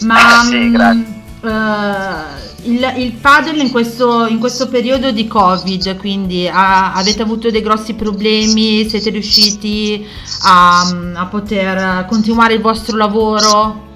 Ma 0.01 0.40
Eh, 0.43 0.45
sì, 0.45 0.57
mm, 0.57 0.72
grazie. 0.74 1.22
Eh, 1.43 2.70
il, 2.70 2.93
il 2.97 3.12
padel 3.14 3.59
in 3.59 3.70
questo, 3.70 4.26
in 4.26 4.38
questo 4.38 4.68
periodo 4.68 5.11
di 5.11 5.26
Covid, 5.26 5.97
quindi 5.97 6.49
ha- 6.49 6.93
avete 6.95 7.22
avuto 7.22 7.51
dei 7.51 7.62
grossi 7.62 7.95
problemi? 7.95 8.88
Siete 8.88 9.11
riusciti 9.11 10.07
a, 10.45 10.86
a 11.14 11.26
poter 11.26 12.07
continuare 12.07 12.55
il 12.55 12.61
vostro 12.61 12.97
lavoro? 12.97 13.90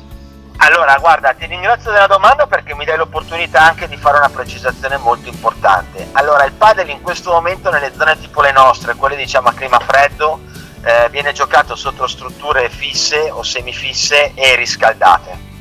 Allora, 0.59 0.97
guarda, 0.99 1.35
ti 1.35 1.47
ringrazio 1.47 1.93
della 1.93 2.07
domanda 2.07 2.47
perché 2.47 2.75
mi 2.75 2.85
dai 2.85 2.97
l'opportunità 2.97 3.61
anche 3.61 3.89
di 3.89 3.97
fare 3.97 4.17
una 4.17 4.31
precisazione 4.31 4.97
molto 4.97 5.29
importante. 5.29 6.09
Allora, 6.13 6.45
il 6.45 6.53
padel 6.53 6.89
in 6.89 7.03
questo 7.03 7.31
momento 7.31 7.71
nelle 7.71 7.93
zone 7.97 8.19
tipo 8.19 8.41
le 8.41 8.53
nostre, 8.53 8.95
quelle 8.95 9.17
diciamo 9.17 9.49
a 9.49 9.53
clima 9.53 9.79
freddo, 9.79 10.41
eh, 10.83 11.09
viene 11.11 11.33
giocato 11.33 11.77
sotto 11.77 12.07
strutture 12.07 12.71
fisse 12.71 13.31
o 13.31 13.43
semifisse 13.43 14.33
e 14.35 14.57
riscaldate. 14.57 15.55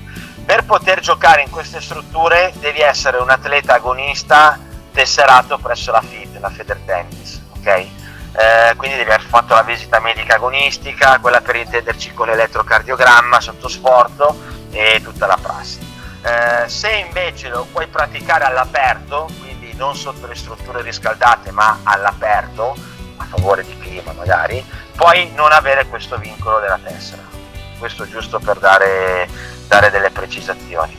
Per 0.45 0.63
poter 0.63 0.99
giocare 0.99 1.41
in 1.41 1.49
queste 1.49 1.81
strutture 1.81 2.53
devi 2.59 2.79
essere 2.79 3.17
un 3.17 3.31
atleta 3.31 3.73
agonista 3.73 4.59
tesserato 4.93 5.57
presso 5.57 5.91
la 5.91 6.01
FIT, 6.01 6.37
la 6.39 6.51
Feder 6.51 6.77
Tennis, 6.85 7.41
ok? 7.57 7.67
Eh, 7.67 8.73
quindi 8.75 8.95
devi 8.95 9.09
aver 9.09 9.25
fatto 9.25 9.55
la 9.55 9.63
visita 9.63 9.99
medica 9.99 10.35
agonistica, 10.35 11.17
quella 11.19 11.41
per 11.41 11.55
intenderci 11.55 12.13
con 12.13 12.27
l'elettrocardiogramma 12.27 13.41
sotto 13.41 13.67
sforzo 13.67 14.39
e 14.69 15.01
tutta 15.03 15.25
la 15.25 15.37
prassi. 15.41 15.79
Eh, 16.21 16.69
se 16.69 16.91
invece 16.91 17.49
lo 17.49 17.65
puoi 17.71 17.87
praticare 17.87 18.43
all'aperto, 18.43 19.27
quindi 19.39 19.73
non 19.73 19.95
sotto 19.95 20.27
le 20.27 20.35
strutture 20.35 20.83
riscaldate 20.83 21.49
ma 21.49 21.79
all'aperto, 21.81 22.75
a 23.17 23.25
favore 23.25 23.63
di 23.63 23.75
clima 23.79 24.11
magari, 24.11 24.63
puoi 24.95 25.31
non 25.33 25.51
avere 25.51 25.87
questo 25.87 26.17
vincolo 26.17 26.59
della 26.59 26.79
tessera. 26.81 27.34
Questo 27.77 28.07
giusto 28.07 28.39
per 28.39 28.57
dare, 28.59 29.27
dare 29.67 29.89
delle 29.91 30.09
precisazioni. 30.09 30.97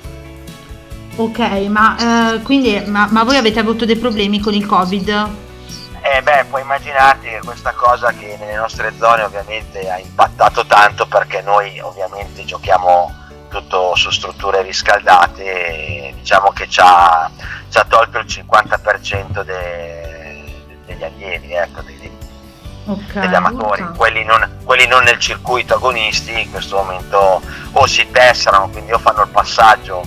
Ok, 1.16 1.38
ma 1.68 2.34
eh, 2.34 2.42
quindi 2.42 2.82
ma, 2.86 3.08
ma 3.10 3.24
voi 3.24 3.36
avete 3.36 3.58
avuto 3.58 3.84
dei 3.86 3.96
problemi 3.96 4.38
con 4.40 4.52
il 4.52 4.66
Covid? 4.66 5.08
Eh 6.02 6.22
beh, 6.22 6.44
puoi 6.50 6.60
immaginarti 6.60 7.28
che 7.28 7.40
questa 7.42 7.72
cosa 7.72 8.12
che 8.12 8.36
nelle 8.38 8.54
nostre 8.54 8.92
zone 8.98 9.22
ovviamente 9.22 9.90
ha 9.90 9.98
impattato 9.98 10.64
tanto 10.66 11.06
perché 11.06 11.40
noi 11.40 11.80
ovviamente 11.80 12.44
giochiamo 12.44 13.12
tutto 13.48 13.96
su 13.96 14.10
strutture 14.10 14.62
riscaldate 14.62 15.42
e 15.42 16.14
diciamo 16.14 16.50
che 16.50 16.68
ci 16.68 16.80
ha, 16.82 17.30
ci 17.70 17.78
ha 17.78 17.84
tolto 17.88 18.18
il 18.18 18.26
50% 18.26 19.42
de- 19.42 20.44
degli 20.84 21.02
allievi, 21.02 21.54
ecco, 21.54 21.80
dei- 21.80 22.10
Ok. 22.86 23.18
degli 23.18 23.34
amatori, 23.34 23.84
quelli 23.96 24.24
non, 24.24 24.58
quelli 24.64 24.86
non 24.86 25.02
nel 25.02 25.18
circuito 25.18 25.74
agonisti 25.74 26.40
in 26.40 26.50
questo 26.50 26.76
momento 26.76 27.42
o 27.72 27.86
si 27.86 28.06
tesserano, 28.10 28.68
quindi 28.68 28.92
o 28.92 28.98
fanno 28.98 29.22
il 29.22 29.28
passaggio, 29.28 30.02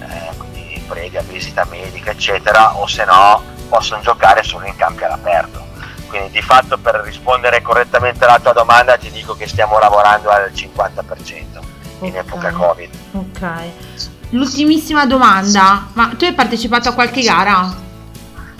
eh, 0.00 0.36
quindi 0.36 0.82
previa 0.86 1.22
visita 1.22 1.64
medica 1.70 2.10
eccetera, 2.10 2.76
o 2.76 2.86
se 2.86 3.04
no 3.04 3.42
possono 3.68 4.02
giocare 4.02 4.42
solo 4.42 4.66
in 4.66 4.76
campi 4.76 5.04
all'aperto. 5.04 5.66
Quindi 6.08 6.30
di 6.30 6.42
fatto 6.42 6.78
per 6.78 7.02
rispondere 7.04 7.60
correttamente 7.60 8.24
alla 8.24 8.38
tua 8.38 8.52
domanda 8.52 8.96
ti 8.96 9.10
dico 9.10 9.34
che 9.34 9.46
stiamo 9.46 9.78
lavorando 9.78 10.30
al 10.30 10.50
50% 10.54 11.60
in 12.00 12.16
epoca 12.16 12.50
Covid. 12.50 12.90
Ok. 13.12 13.50
L'ultimissima 14.30 15.06
domanda, 15.06 15.88
ma 15.94 16.12
tu 16.16 16.24
hai 16.24 16.34
partecipato 16.34 16.90
a 16.90 16.92
qualche 16.92 17.22
gara? 17.22 17.86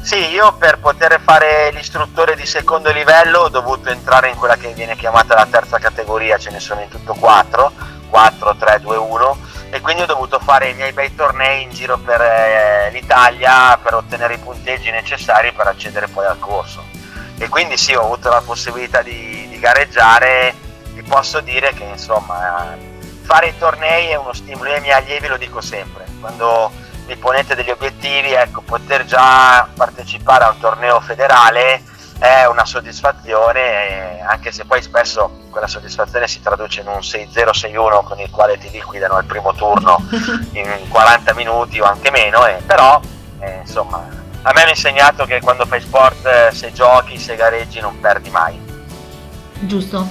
Sì, 0.09 0.31
io 0.31 0.55
per 0.55 0.79
poter 0.79 1.21
fare 1.21 1.71
l'istruttore 1.71 2.35
di 2.35 2.47
secondo 2.47 2.91
livello 2.91 3.41
ho 3.41 3.49
dovuto 3.51 3.91
entrare 3.91 4.31
in 4.31 4.37
quella 4.37 4.57
che 4.57 4.73
viene 4.73 4.97
chiamata 4.97 5.35
la 5.35 5.45
terza 5.45 5.79
categoria, 5.79 6.39
ce 6.39 6.49
ne 6.49 6.61
sono 6.61 6.81
in 6.81 6.89
tutto 6.89 7.13
4, 7.13 7.73
4, 8.09 8.57
3, 8.57 8.81
2, 8.81 8.97
1 8.97 9.39
e 9.69 9.83
quindi 9.83 10.01
ho 10.01 10.07
dovuto 10.07 10.39
fare 10.39 10.71
i 10.71 10.73
miei 10.73 10.95
bei 10.95 11.15
tornei 11.15 11.65
in 11.65 11.69
giro 11.73 11.99
per 11.99 12.23
eh, 12.23 12.91
l'Italia 12.91 13.77
per 13.83 13.97
ottenere 13.97 14.33
i 14.33 14.39
punteggi 14.39 14.91
necessari 14.91 15.53
per 15.53 15.67
accedere 15.67 16.09
poi 16.09 16.25
al 16.25 16.39
corso. 16.39 16.83
E 17.37 17.51
quindi 17.51 17.77
sì, 17.77 17.93
ho 17.93 18.01
avuto 18.01 18.31
la 18.31 18.41
possibilità 18.41 19.03
di, 19.03 19.47
di 19.51 19.59
gareggiare, 19.59 20.55
vi 20.95 21.03
posso 21.03 21.41
dire 21.41 21.75
che 21.75 21.85
insomma 21.85 22.75
fare 23.25 23.49
i 23.49 23.59
tornei 23.59 24.09
è 24.09 24.15
uno 24.15 24.33
stimolo, 24.33 24.71
io 24.71 24.77
ai 24.77 24.81
miei 24.81 24.97
allievi 24.97 25.27
lo 25.27 25.37
dico 25.37 25.61
sempre, 25.61 26.07
quando 26.19 26.73
vi 27.09 27.17
ponete 27.17 27.55
degli 27.55 27.71
obiettivi, 27.71 28.33
ecco, 28.33 28.61
poter 28.61 29.07
già 29.07 29.67
partecipare 29.75 30.45
a 30.45 30.51
un 30.51 30.59
torneo 30.59 31.01
federale 31.01 31.83
è 32.19 32.45
una 32.45 32.67
soddisfazione, 32.67 34.21
anche 34.21 34.53
se 34.53 34.67
poi 34.67 34.83
spesso 34.83 35.47
quella 35.51 35.67
soddisfazione 35.67 36.29
si 36.29 36.43
traduce 36.43 36.83
in 36.83 36.89
un 36.89 36.99
6-0-6-1 36.99 38.05
con 38.05 38.21
il 38.21 38.29
quale 38.29 38.59
ti 38.59 38.69
liquidano 38.71 39.15
al 39.15 39.25
primo 39.25 39.55
turno 39.55 40.05
in 40.53 40.89
40 40.89 41.33
minuti 41.33 41.81
o 41.81 41.85
anche 41.85 42.11
meno, 42.11 42.47
eh, 42.47 42.61
però 42.67 43.01
eh, 43.41 43.61
insomma 43.61 44.07
a 44.43 44.53
me 44.53 44.63
mi 44.65 44.67
ha 44.67 44.71
insegnato 44.71 45.25
che 45.25 45.41
quando 45.41 45.65
fai 45.65 45.81
sport, 45.81 46.27
eh, 46.27 46.51
se 46.53 46.73
giochi, 46.73 47.19
se 47.19 47.37
gareggi 47.37 47.81
non 47.81 47.99
perdi 48.01 48.29
mai. 48.29 48.61
Giusto. 49.61 50.07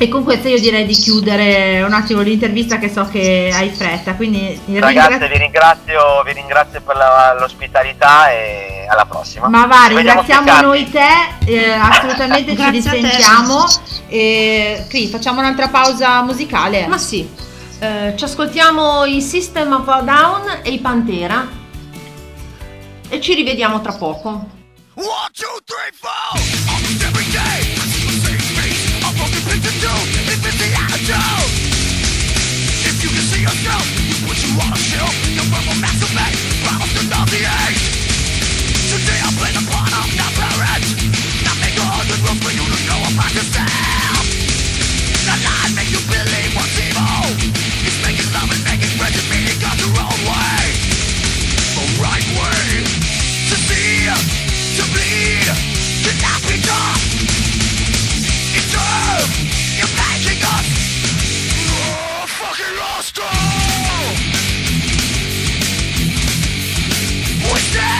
E 0.00 0.06
con 0.06 0.22
questo 0.22 0.46
io 0.46 0.60
direi 0.60 0.86
di 0.86 0.94
chiudere 0.94 1.82
un 1.82 1.92
attimo 1.92 2.20
l'intervista 2.20 2.78
che 2.78 2.88
so 2.88 3.04
che 3.06 3.50
hai 3.52 3.68
fretta, 3.70 4.14
quindi 4.14 4.56
Ragazze 4.74 5.08
ringra- 5.08 5.26
vi 5.26 5.38
ringrazio, 5.38 6.22
vi 6.24 6.32
ringrazio 6.34 6.80
per 6.82 6.94
la- 6.94 7.34
l'ospitalità 7.36 8.30
e 8.30 8.86
alla 8.88 9.06
prossima. 9.06 9.48
Ma 9.48 9.66
va, 9.66 9.86
ringraziamo 9.88 10.60
noi 10.60 10.88
te, 10.88 11.08
eh, 11.46 11.72
assolutamente 11.72 12.56
ci 12.56 12.70
risentiamo 12.70 13.64
e 14.06 14.86
qui 14.88 15.08
facciamo 15.08 15.40
un'altra 15.40 15.66
pausa 15.66 16.22
musicale. 16.22 16.86
Ma 16.86 16.96
sì, 16.96 17.28
eh, 17.80 18.14
ci 18.16 18.22
ascoltiamo 18.22 19.04
i 19.04 19.20
System 19.20 19.72
of 19.72 19.88
a 19.88 20.00
Down 20.02 20.60
e 20.62 20.70
i 20.70 20.78
Pantera 20.78 21.44
e 23.08 23.20
ci 23.20 23.34
rivediamo 23.34 23.80
tra 23.80 23.92
poco. 23.94 24.28
One, 24.94 25.30
two, 25.32 25.58
three, 25.64 25.90
four. 25.92 27.67
A 29.58 29.60
broken 29.60 30.17
Monster! 63.16 63.58
What's? 67.48 67.97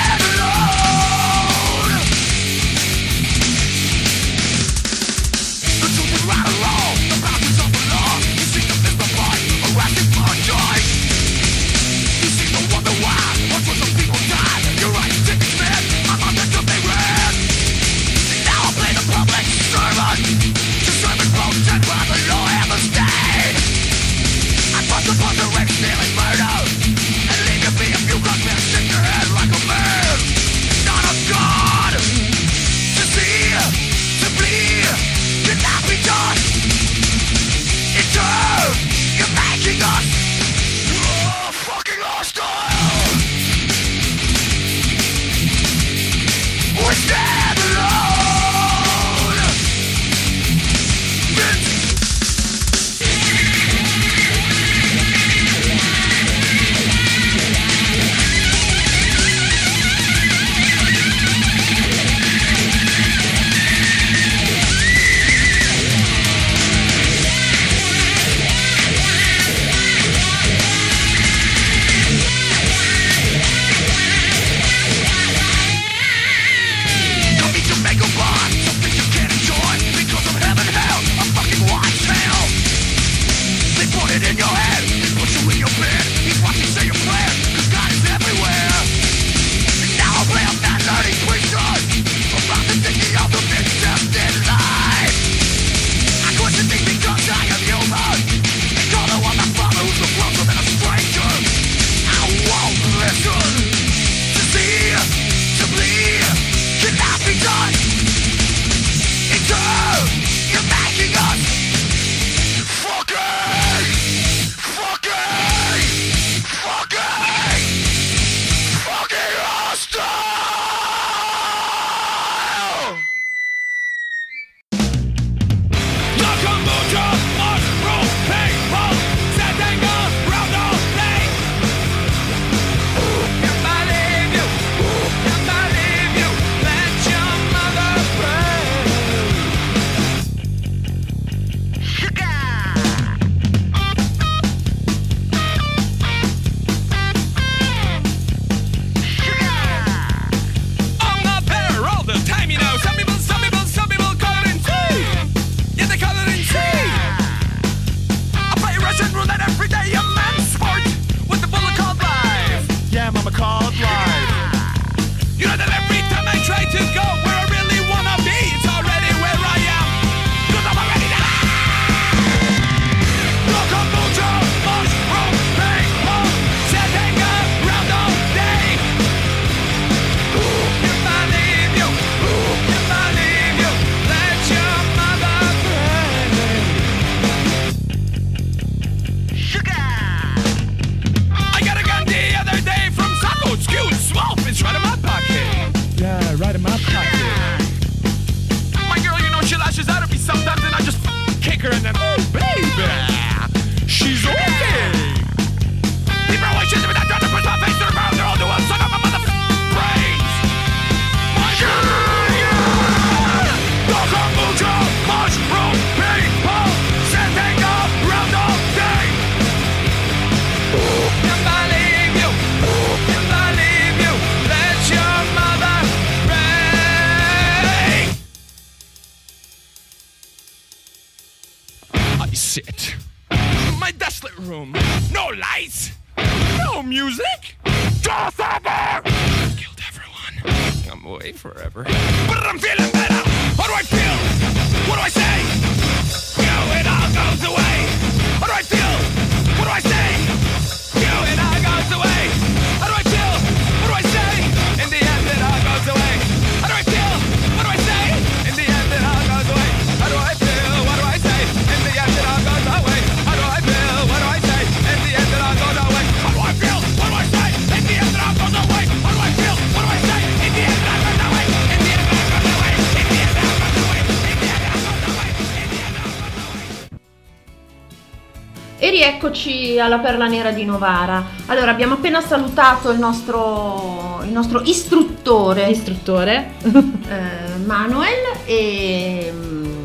E 278.80 278.90
rieccoci 278.90 279.78
alla 279.80 279.98
Perla 279.98 280.28
Nera 280.28 280.52
di 280.52 280.64
Novara. 280.64 281.24
Allora, 281.46 281.72
abbiamo 281.72 281.94
appena 281.94 282.20
salutato 282.20 282.90
il 282.90 282.98
nostro, 283.00 284.20
il 284.24 284.30
nostro 284.30 284.62
istruttore, 284.64 285.68
Istruttore. 285.68 286.52
eh, 286.62 287.56
Manuel, 287.64 288.36
e... 288.44 289.32
mm, 289.34 289.84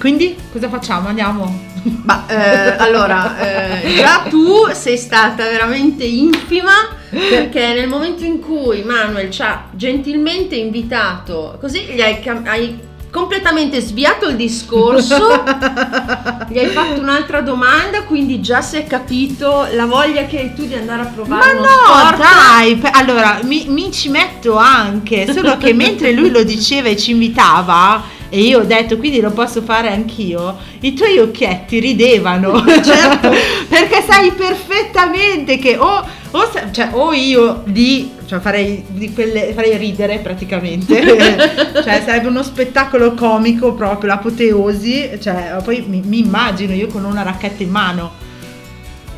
Quindi 0.00 0.36
cosa 0.50 0.68
facciamo? 0.68 1.06
Andiamo. 1.08 1.66
Ma 2.02 2.24
eh, 2.26 2.74
allora, 2.78 3.38
eh, 3.80 3.94
già 3.94 4.24
tu 4.28 4.66
sei 4.72 4.96
stata 4.98 5.44
veramente 5.44 6.04
infima 6.04 6.72
perché 7.08 7.72
nel 7.74 7.88
momento 7.88 8.24
in 8.24 8.40
cui 8.40 8.82
Manuel 8.82 9.30
ci 9.30 9.42
ha 9.42 9.66
gentilmente 9.70 10.56
invitato, 10.56 11.56
così 11.60 11.82
gli 11.84 12.00
hai, 12.00 12.20
hai 12.44 12.78
completamente 13.10 13.80
sviato 13.80 14.28
il 14.28 14.36
discorso, 14.36 15.16
gli 16.48 16.58
hai 16.58 16.68
fatto 16.68 17.00
un'altra 17.00 17.40
domanda, 17.40 18.02
quindi 18.02 18.40
già 18.40 18.60
si 18.60 18.76
è 18.76 18.86
capito 18.86 19.66
la 19.72 19.86
voglia 19.86 20.26
che 20.26 20.38
hai 20.38 20.54
tu 20.54 20.66
di 20.66 20.74
andare 20.74 21.02
a 21.02 21.06
provare 21.06 21.54
Ma 21.54 21.60
no, 21.60 21.66
sport. 21.66 22.18
dai, 22.18 22.80
allora 22.92 23.40
mi, 23.42 23.66
mi 23.68 23.90
ci 23.90 24.08
metto 24.08 24.56
anche, 24.56 25.32
solo 25.32 25.56
che 25.56 25.72
mentre 25.72 26.12
lui 26.12 26.30
lo 26.30 26.42
diceva 26.42 26.88
e 26.88 26.96
ci 26.96 27.12
invitava 27.12 28.16
e 28.30 28.42
io 28.42 28.60
ho 28.60 28.64
detto 28.64 28.98
quindi 28.98 29.20
lo 29.20 29.30
posso 29.30 29.62
fare 29.62 29.90
anch'io, 29.90 30.56
i 30.80 30.92
tuoi 30.92 31.18
occhietti 31.18 31.78
ridevano, 31.78 32.62
certo, 32.66 33.30
perché 33.68 34.04
sai 34.06 34.32
perfettamente 34.32 35.56
che 35.56 35.78
o, 35.78 36.06
o, 36.30 36.50
sa- 36.52 36.70
cioè, 36.70 36.88
o 36.92 37.12
io 37.12 37.62
di, 37.64 38.12
cioè 38.26 38.38
farei, 38.40 38.84
di 38.88 39.12
quelle, 39.12 39.52
farei 39.54 39.76
ridere 39.76 40.18
praticamente, 40.18 41.02
cioè 41.82 42.02
sarebbe 42.04 42.28
uno 42.28 42.42
spettacolo 42.42 43.14
comico 43.14 43.72
proprio, 43.72 44.08
l'apoteosi, 44.10 45.18
cioè 45.20 45.56
poi 45.64 45.84
mi, 45.86 46.02
mi 46.04 46.18
immagino 46.20 46.72
io 46.74 46.86
con 46.88 47.04
una 47.04 47.22
racchetta 47.22 47.62
in 47.62 47.70
mano. 47.70 48.26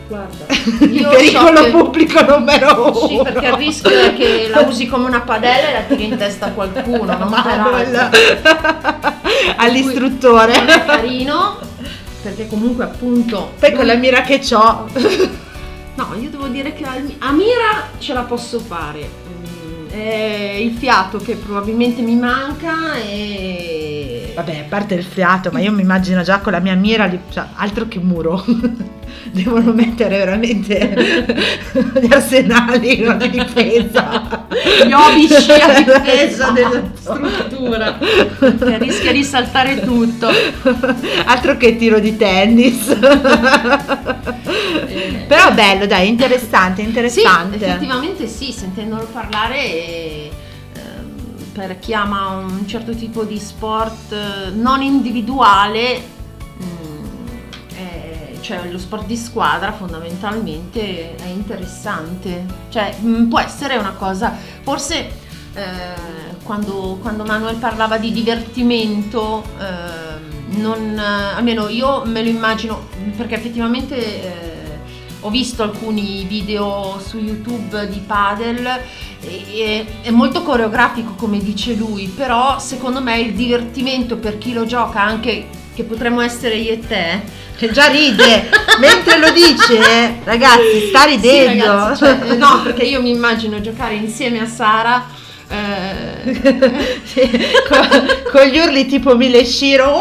Guarda, 0.09 0.47
Il 0.85 0.93
io 0.93 1.09
pericolo 1.09 1.57
so 1.57 1.65
che- 1.65 1.71
pubblico 1.71 2.25
numero 2.25 2.91
uno. 2.91 3.07
Sì, 3.07 3.21
perché 3.23 3.47
il 3.47 3.53
rischio 3.53 3.91
è 3.91 4.15
che 4.15 4.49
la 4.53 4.61
usi 4.63 4.87
come 4.89 5.07
una 5.07 5.21
padella 5.21 5.69
e 5.69 5.73
la 5.73 5.81
tiri 5.83 6.05
in 6.07 6.17
testa 6.17 6.47
a 6.47 6.51
qualcuno, 6.51 7.17
non 7.17 7.29
peraltro. 7.31 8.19
all'istruttore. 9.57 10.53
È 10.65 10.85
carino, 10.85 11.59
perché 12.23 12.49
comunque 12.49 12.85
appunto... 12.85 13.53
Poi 13.59 13.73
con 13.73 13.87
la 13.87 13.95
mira 13.95 14.23
che 14.23 14.41
ho. 14.53 14.89
No, 15.97 16.15
io 16.19 16.31
devo 16.31 16.47
dire 16.49 16.73
che 16.73 16.85
a 16.85 17.33
mira 17.33 17.89
ce 17.99 18.13
la 18.15 18.23
posso 18.23 18.59
fare. 18.61 19.09
Mm, 19.29 19.89
È 19.91 20.55
il 20.61 20.73
fiato 20.77 21.19
che 21.19 21.35
probabilmente 21.37 22.01
mi 22.03 22.17
manca 22.17 22.95
e... 22.97 24.33
Vabbè, 24.35 24.59
a 24.61 24.69
parte 24.69 24.95
il 24.95 25.05
fiato, 25.05 25.51
ma 25.51 25.61
io 25.61 25.73
mi 25.73 25.83
immagino 25.83 26.23
già 26.23 26.39
con 26.39 26.53
la 26.53 26.61
mia 26.61 26.75
mira, 26.75 27.11
cioè, 27.31 27.45
altro 27.57 27.87
che 27.89 27.99
muro. 27.99 28.43
Devono 29.33 29.73
mettere 29.73 30.19
veramente 30.19 30.95
gli 32.01 32.13
arsenali 32.13 33.01
no, 33.01 33.17
di 33.17 33.31
difesa. 33.31 34.47
Gli 34.87 34.93
obici 34.93 35.51
a 35.53 35.81
difesa 35.83 36.51
della 36.51 36.83
struttura 36.95 37.99
che 37.99 38.79
rischia 38.79 39.13
di 39.13 39.25
saltare 39.25 39.81
tutto. 39.81 40.29
Altro 41.25 41.57
che 41.57 41.77
tiro 41.77 41.99
di 41.99 42.17
tennis. 42.17 42.97
Però 45.27 45.53
bello, 45.53 45.87
dai, 45.87 46.09
interessante, 46.09 46.83
Sì, 46.83 46.89
interessante. 46.89 47.57
effettivamente 47.57 48.27
sì, 48.27 48.53
sentendolo 48.53 49.07
parlare, 49.13 49.65
eh, 49.65 50.31
per 51.53 51.79
chi 51.79 51.95
ama 51.95 52.37
un 52.37 52.67
certo 52.67 52.95
tipo 52.95 53.25
di 53.25 53.39
sport 53.39 54.13
eh, 54.13 54.51
non 54.51 54.83
individuale, 54.83 56.03
mm, 56.63 56.90
cioè 58.41 58.69
lo 58.71 58.79
sport 58.79 59.07
di 59.07 59.17
squadra 59.17 59.73
fondamentalmente 59.73 61.15
è 61.17 61.27
interessante, 61.27 62.45
cioè 62.71 62.97
mm, 63.01 63.29
può 63.29 63.39
essere 63.41 63.77
una 63.77 63.93
cosa, 63.93 64.35
forse 64.63 65.11
eh, 65.55 66.39
quando, 66.43 66.99
quando 67.01 67.25
Manuel 67.25 67.57
parlava 67.57 67.99
di 67.99 68.13
divertimento, 68.13 69.45
ehm, 69.59 70.59
non, 70.61 70.99
eh, 70.99 71.35
almeno 71.37 71.69
io 71.69 72.05
me 72.05 72.23
lo 72.23 72.29
immagino, 72.29 72.89
perché 73.17 73.35
effettivamente... 73.37 73.97
eh, 73.97 74.59
ho 75.21 75.29
visto 75.29 75.63
alcuni 75.63 76.25
video 76.25 76.99
su 76.99 77.19
YouTube 77.19 77.89
di 77.89 77.99
padel 77.99 78.81
e- 79.21 79.87
è 80.01 80.11
molto 80.11 80.43
coreografico 80.43 81.13
come 81.15 81.39
dice 81.39 81.75
lui, 81.75 82.07
però 82.07 82.59
secondo 82.59 83.03
me 83.03 83.21
il 83.21 83.35
divertimento 83.35 84.17
per 84.17 84.39
chi 84.39 84.53
lo 84.53 84.65
gioca 84.65 85.03
anche 85.03 85.47
che 85.81 85.87
potremmo 85.87 86.21
essere 86.21 86.57
io 86.57 86.73
e 86.73 86.81
te. 86.87 87.21
Che 87.57 87.71
già 87.71 87.87
ride, 87.87 88.49
mentre 88.81 89.19
lo 89.19 89.31
dice, 89.33 90.19
ragazzi, 90.25 90.89
sta 90.89 91.03
Sì, 91.03 91.09
ridendo. 91.09 91.65
ragazzi, 91.67 91.99
cioè, 92.05 92.37
no, 92.37 92.61
perché 92.63 92.85
io 92.85 93.03
mi 93.03 93.11
immagino 93.11 93.61
giocare 93.61 93.95
insieme 93.95 94.41
a 94.41 94.47
Sara 94.47 95.05
eh, 95.49 96.33
Sì, 97.05 97.29
con, 97.69 97.89
con 98.31 98.43
gli 98.47 98.59
urli 98.59 98.87
tipo 98.87 99.15
Mile 99.17 99.45
Shiro. 99.45 100.01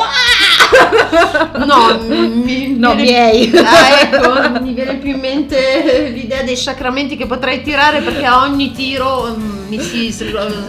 no, 1.65 1.99
mi, 2.07 2.75
No, 2.77 2.93
viene- 2.95 3.01
miei. 3.11 3.51
Ah, 3.57 3.99
ecco, 4.01 4.59
mi 4.61 4.73
viene 4.73 4.95
più 4.97 5.09
in 5.11 5.19
mente 5.19 6.11
l'idea 6.13 6.43
dei 6.43 6.55
sacramenti 6.55 7.17
che 7.17 7.25
potrei 7.25 7.61
tirare 7.63 8.01
perché 8.01 8.25
a 8.25 8.43
ogni 8.43 8.71
tiro 8.71 9.35
mm, 9.37 9.67
mi 9.67 9.79
si 9.81 10.13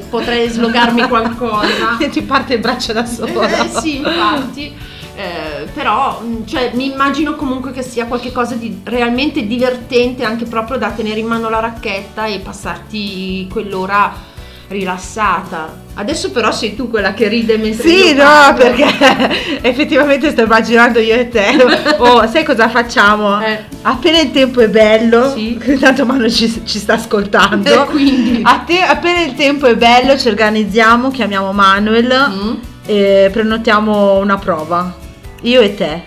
potrei 0.09 0.49
slogarmi 0.49 1.07
qualcosa. 1.07 1.99
Ti 2.11 2.23
parte 2.23 2.55
il 2.55 2.61
braccio 2.61 2.93
da 2.93 3.05
solo. 3.05 3.43
Eh, 3.43 3.69
sì, 3.81 3.99
infatti. 3.99 4.75
Eh, 5.21 5.67
però 5.75 6.21
mh, 6.21 6.47
cioè, 6.47 6.71
mi 6.75 6.91
immagino 6.91 7.35
comunque 7.35 7.73
che 7.73 7.83
sia 7.83 8.07
qualcosa 8.07 8.55
di 8.55 8.81
realmente 8.85 9.47
divertente 9.47 10.25
anche 10.25 10.45
proprio 10.47 10.79
da 10.79 10.91
tenere 10.91 11.21
in 11.21 11.27
mano 11.27 11.49
la 11.51 11.61
racchetta 11.61 12.25
e 12.27 12.39
passarti 12.39 13.47
quell'ora 13.51 14.29
rilassata. 14.69 15.79
Adesso 15.95 16.31
però 16.31 16.53
sei 16.53 16.75
tu 16.77 16.89
quella 16.89 17.13
che 17.13 17.27
ride 17.29 17.59
mentre 17.59 17.89
Sì, 17.89 18.15
no, 18.15 18.23
parlo. 18.23 18.57
perché 18.57 19.59
effettivamente 19.63 20.31
sto 20.31 20.43
immaginando 20.43 21.01
io 21.01 21.15
e 21.17 21.29
te. 21.29 21.49
Oh, 21.99 22.27
sai 22.29 22.45
cosa 22.45 22.69
facciamo? 22.69 23.41
Eh. 23.43 23.65
Appena 23.83 24.21
il 24.21 24.31
tempo 24.31 24.61
è 24.61 24.69
bello, 24.69 25.33
Sì. 25.35 25.59
tanto 25.79 26.07
Manu 26.07 26.31
ci, 26.31 26.63
ci 26.65 26.79
sta 26.79 26.95
ascoltando. 26.95 27.69
E 27.69 27.87
quindi? 27.87 28.43
Te- 28.65 28.81
appena 28.81 29.21
il 29.23 29.35
tempo 29.35 29.67
è 29.67 29.77
bello, 29.77 30.17
ci 30.17 30.29
organizziamo, 30.29 31.11
chiamiamo 31.11 31.53
Manuel 31.53 32.29
Mm? 32.31 32.55
e 32.87 33.29
prenotiamo 33.33 34.19
una 34.19 34.39
prova. 34.39 35.00
Io 35.43 35.61
e 35.61 35.75
te. 35.75 36.03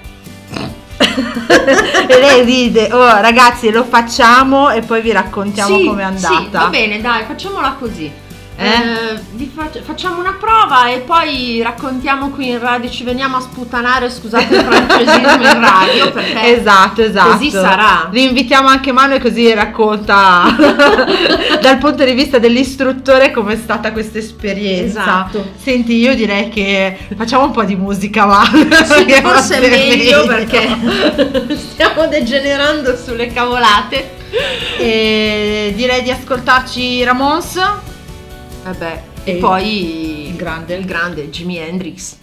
e 2.08 2.20
lei 2.20 2.44
ride, 2.44 2.90
oh 2.92 3.20
ragazzi 3.22 3.72
lo 3.72 3.84
facciamo 3.84 4.70
e 4.70 4.82
poi 4.82 5.02
vi 5.02 5.12
raccontiamo 5.12 5.78
Sì, 5.78 5.86
com'è 5.86 6.04
andata. 6.04 6.38
Sì, 6.40 6.50
va 6.52 6.68
bene, 6.68 7.02
dai, 7.02 7.24
facciamola 7.26 7.76
così. 7.80 8.12
Eh? 8.56 8.68
Eh, 8.68 9.50
fac- 9.54 9.82
facciamo 9.82 10.20
una 10.20 10.36
prova 10.40 10.88
e 10.90 11.00
poi 11.00 11.62
raccontiamo 11.64 12.30
qui 12.30 12.50
in 12.50 12.60
radio, 12.60 12.90
ci 12.90 13.04
veniamo 13.04 13.38
a 13.38 13.42
sputanare, 13.42 14.10
scusate 14.10 14.56
il 14.56 14.62
francesismo 14.66 15.32
in 15.32 15.60
radio, 15.60 16.12
perché 16.12 16.56
Esatto, 16.58 17.02
esatto. 17.02 17.32
così 17.32 17.50
sarà. 17.50 18.10
Rinvitiamo 18.12 18.68
anche 18.68 18.92
Manuel 18.92 19.22
così 19.22 19.52
racconta 19.54 20.56
dal 21.62 21.78
punto 21.80 22.04
di 22.04 22.14
vista 22.14 22.38
dell'istruttore 22.40 23.32
com'è 23.32 23.56
stata 23.56 23.92
questa 23.92 24.18
esperienza. 24.20 25.02
Esatto. 25.02 25.52
Senti, 25.62 25.96
io 25.98 26.14
direi 26.16 26.50
che 26.50 26.98
facciamo 27.16 27.46
un 27.46 27.52
po' 27.52 27.64
di 27.64 27.76
musica, 27.76 28.26
va. 28.26 28.44
Sì, 28.44 29.12
forse 29.22 29.60
è 29.60 29.60
va 29.60 29.68
meglio 29.70 30.26
perché 30.28 30.78
stiamo 31.56 32.08
degenerando 32.08 32.96
sulle 32.96 33.28
cavolate. 33.34 34.22
E 34.80 35.74
direi 35.76 36.02
di 36.02 36.12
ascoltarci 36.12 37.04
Ramons. 37.04 37.60
Vabbè, 38.64 39.04
E 39.26 39.32
e 39.32 39.36
poi 39.40 40.28
il 40.30 40.36
grande. 40.36 40.76
il 40.76 40.86
grande 40.86 41.30
Jimi 41.30 41.58
Hendrix. 41.58 42.18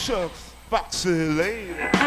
Shucks, 0.00 0.54
foxy 0.70 1.10
lady. 1.10 1.99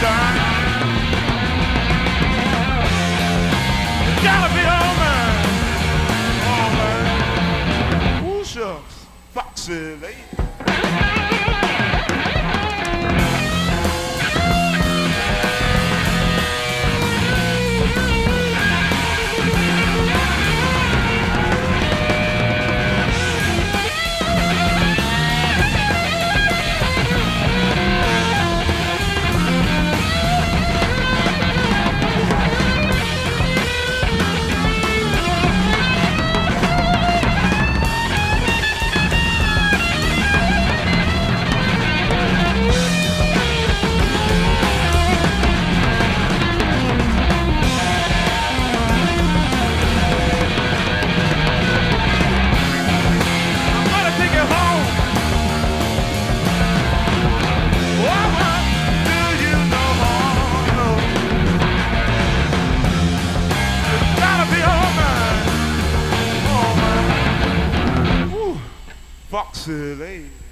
Time. 0.00 0.47
today. 69.68 70.47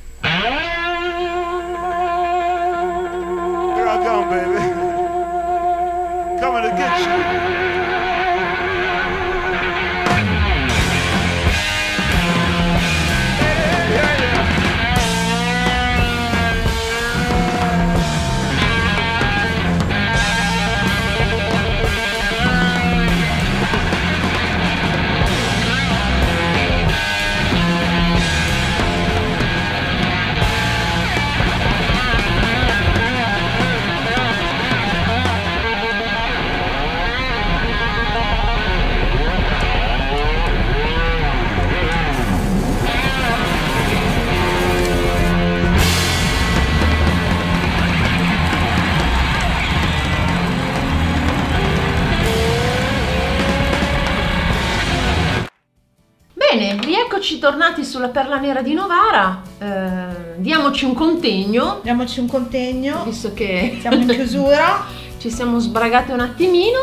Sulla 58.16 58.22
perla 58.22 58.38
nera 58.38 58.62
di 58.62 58.72
Novara. 58.72 59.43
Eh, 59.59 60.36
diamoci 60.40 60.84
un 60.86 60.94
contegno, 60.94 61.80
Diamoci 61.82 62.20
un 62.20 62.26
contegno. 62.26 63.05
visto 63.05 63.32
che 63.34 63.76
Siamo 63.80 63.97
in 64.01 64.06
chiusura. 64.09 64.84
ci 65.18 65.30
siamo 65.30 65.59
sbragate 65.59 66.12
un 66.12 66.20
attimino. 66.20 66.78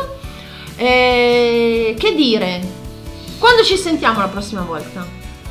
Eh, 0.75 1.95
che 1.97 2.13
dire? 2.15 2.61
Quando 3.39 3.63
ci 3.63 3.77
sentiamo 3.77 4.19
la 4.19 4.27
prossima 4.27 4.61
volta? 4.61 5.05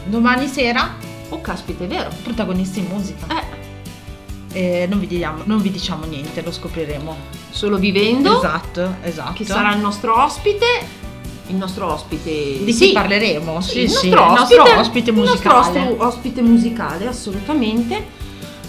Domani 0.05 0.47
sera, 0.47 1.11
Oh, 1.31 1.41
caspita, 1.41 1.85
è 1.85 1.87
vero. 1.87 2.11
protagonisti 2.23 2.79
in 2.81 2.87
musica. 2.87 3.27
Eh, 4.53 4.81
E 4.83 4.87
non 4.87 5.01
vi, 5.01 5.07
diciamo, 5.07 5.43
non 5.47 5.61
vi 5.63 5.71
diciamo 5.71 6.05
niente, 6.05 6.43
lo 6.43 6.53
scopriremo. 6.53 7.17
solo 7.51 7.77
vivendo. 7.79 8.37
Esatto, 8.39 8.97
esatto. 9.03 9.33
Chi 9.33 9.45
sarà 9.45 9.73
il 9.75 9.81
nostro 9.81 10.23
ospite? 10.23 11.01
Il 11.53 11.59
nostro 11.59 11.93
ospite. 11.93 12.65
Di 12.65 12.73
sì, 12.73 12.87
chi 12.89 12.93
parleremo? 12.93 13.61
Sì, 13.61 13.71
Sì, 13.71 13.81
il 13.83 13.91
sì, 13.91 14.09
nostro 14.09 14.25
il 14.25 14.39
ospite, 14.39 14.57
nostro 14.57 14.81
ospite 14.81 15.11
il 15.11 15.17
nostro 15.17 15.57
musicale. 15.57 15.81
ostro- 15.89 16.07
ospite 16.07 16.43
musicale, 16.43 17.07
assolutamente. 17.07 18.07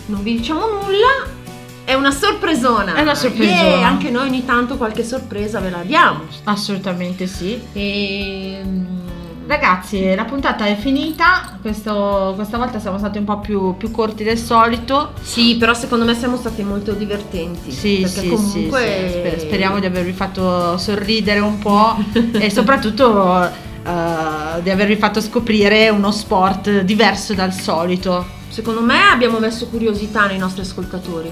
Non 0.07 0.21
vi 0.21 0.35
diciamo 0.35 0.65
nulla. 0.67 1.41
È 1.85 1.93
una 1.93 2.11
sorpresona. 2.11 2.93
È 2.95 3.01
una 3.01 3.15
sorpresona. 3.15 3.57
Yeah, 3.61 3.87
anche 3.87 4.09
noi 4.09 4.27
ogni 4.27 4.45
tanto 4.45 4.75
qualche 4.77 5.03
sorpresa 5.03 5.59
ve 5.59 5.69
la 5.69 5.81
diamo. 5.83 6.21
Assolutamente 6.43 7.25
sì. 7.27 7.61
E 7.73 8.61
Ragazzi, 9.45 10.15
la 10.15 10.23
puntata 10.23 10.65
è 10.65 10.75
finita. 10.75 11.57
Questo- 11.61 12.31
questa 12.35 12.57
volta 12.57 12.79
siamo 12.79 12.97
stati 12.97 13.17
un 13.17 13.25
po' 13.25 13.39
più, 13.39 13.75
più 13.75 13.91
corti 13.91 14.23
del 14.23 14.37
solito. 14.37 15.11
Sì, 15.21 15.57
però 15.57 15.73
secondo 15.73 16.05
me 16.05 16.15
siamo 16.15 16.37
stati 16.37 16.63
molto 16.63 16.93
divertenti. 16.93 17.71
Sì, 17.71 17.99
perché 18.01 18.21
sì, 18.21 18.29
comunque 18.29 18.79
sì, 18.81 19.11
sì. 19.13 19.19
Sper- 19.19 19.39
speriamo 19.41 19.79
di 19.79 19.85
avervi 19.85 20.13
fatto 20.13 20.77
sorridere 20.77 21.39
un 21.39 21.59
po' 21.59 21.95
e 22.33 22.49
soprattutto 22.49 23.43
eh, 23.45 24.61
di 24.61 24.69
avervi 24.69 24.95
fatto 24.95 25.19
scoprire 25.19 25.89
uno 25.89 26.11
sport 26.11 26.81
diverso 26.81 27.33
dal 27.33 27.51
solito. 27.53 28.25
Secondo 28.47 28.81
me 28.81 28.99
abbiamo 29.11 29.39
messo 29.39 29.67
curiosità 29.67 30.25
nei 30.25 30.37
nostri 30.37 30.61
ascoltatori. 30.61 31.31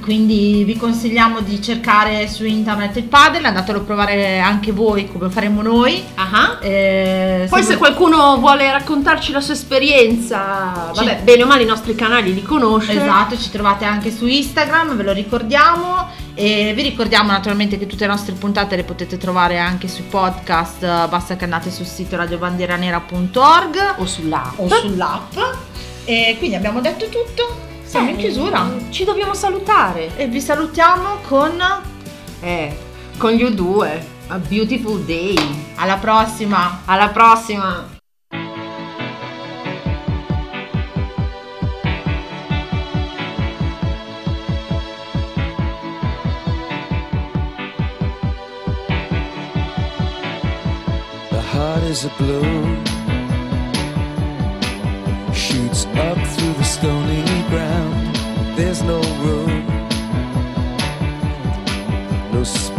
Quindi 0.00 0.64
vi 0.64 0.76
consigliamo 0.76 1.40
di 1.40 1.60
cercare 1.62 2.26
su 2.28 2.44
internet 2.44 2.96
il 2.96 3.04
padel, 3.04 3.44
andatelo 3.44 3.78
a 3.78 3.82
provare 3.82 4.38
anche 4.38 4.72
voi 4.72 5.06
come 5.10 5.28
faremo 5.30 5.62
noi. 5.62 6.02
Ah. 6.14 6.58
Eh, 6.60 7.46
Poi 7.50 7.62
se 7.62 7.74
vo- 7.74 7.78
qualcuno 7.80 8.38
vuole 8.38 8.70
raccontarci 8.70 9.32
la 9.32 9.40
sua 9.40 9.54
esperienza, 9.54 10.90
Ci- 10.94 11.04
vabbè, 11.04 11.20
bene 11.22 11.42
o 11.42 11.46
male 11.46 11.62
i 11.64 11.66
nostri 11.66 11.94
canali 11.94 12.32
li 12.32 12.42
conosce. 12.42 12.92
Esatto, 12.92 13.36
ci 13.38 13.50
trovate 13.50 13.84
anche 13.84 14.10
su 14.10 14.26
Instagram, 14.26 14.96
ve 14.96 15.02
lo 15.02 15.12
ricordiamo 15.12 16.08
e 16.34 16.72
vi 16.74 16.82
ricordiamo 16.82 17.30
naturalmente 17.32 17.76
che 17.78 17.86
tutte 17.86 18.06
le 18.06 18.12
nostre 18.12 18.32
puntate 18.34 18.76
le 18.76 18.84
potete 18.84 19.18
trovare 19.18 19.58
anche 19.58 19.86
sui 19.88 20.04
podcast, 20.04 21.08
basta 21.08 21.36
che 21.36 21.44
andate 21.44 21.70
sul 21.70 21.86
sito 21.86 22.16
radiobandieranera.org 22.16 23.94
O 23.98 24.06
sull'app. 24.06 24.58
o 24.58 24.68
sull'app. 24.68 25.36
E 26.04 26.36
quindi 26.38 26.56
abbiamo 26.56 26.80
detto 26.80 27.06
tutto. 27.08 27.68
Siamo 27.90 28.06
eh, 28.06 28.12
in 28.12 28.18
chiusura. 28.18 28.70
Ci 28.90 29.02
dobbiamo 29.02 29.34
salutare. 29.34 30.16
E 30.16 30.28
vi 30.28 30.40
salutiamo 30.40 31.22
con. 31.26 31.60
Eh, 32.40 32.76
con 33.16 33.32
gli 33.32 33.42
U2. 33.42 34.00
A 34.28 34.38
beautiful 34.38 35.02
day. 35.02 35.36
Alla 35.74 35.96
prossima. 35.96 36.82
Alla 36.84 37.08
prossima. 37.08 37.98
is 51.82 52.04
a 52.04 52.12
blue 52.18 52.84
shoots 55.34 55.86
up 55.86 56.16
through 56.28 56.52
the 56.52 56.62
stony 56.62 57.29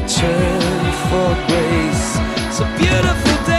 return 0.00 0.60
for 1.08 1.28
grace. 1.48 2.18
It's 2.46 2.60
a 2.60 2.66
beautiful 2.78 3.46
day. 3.46 3.57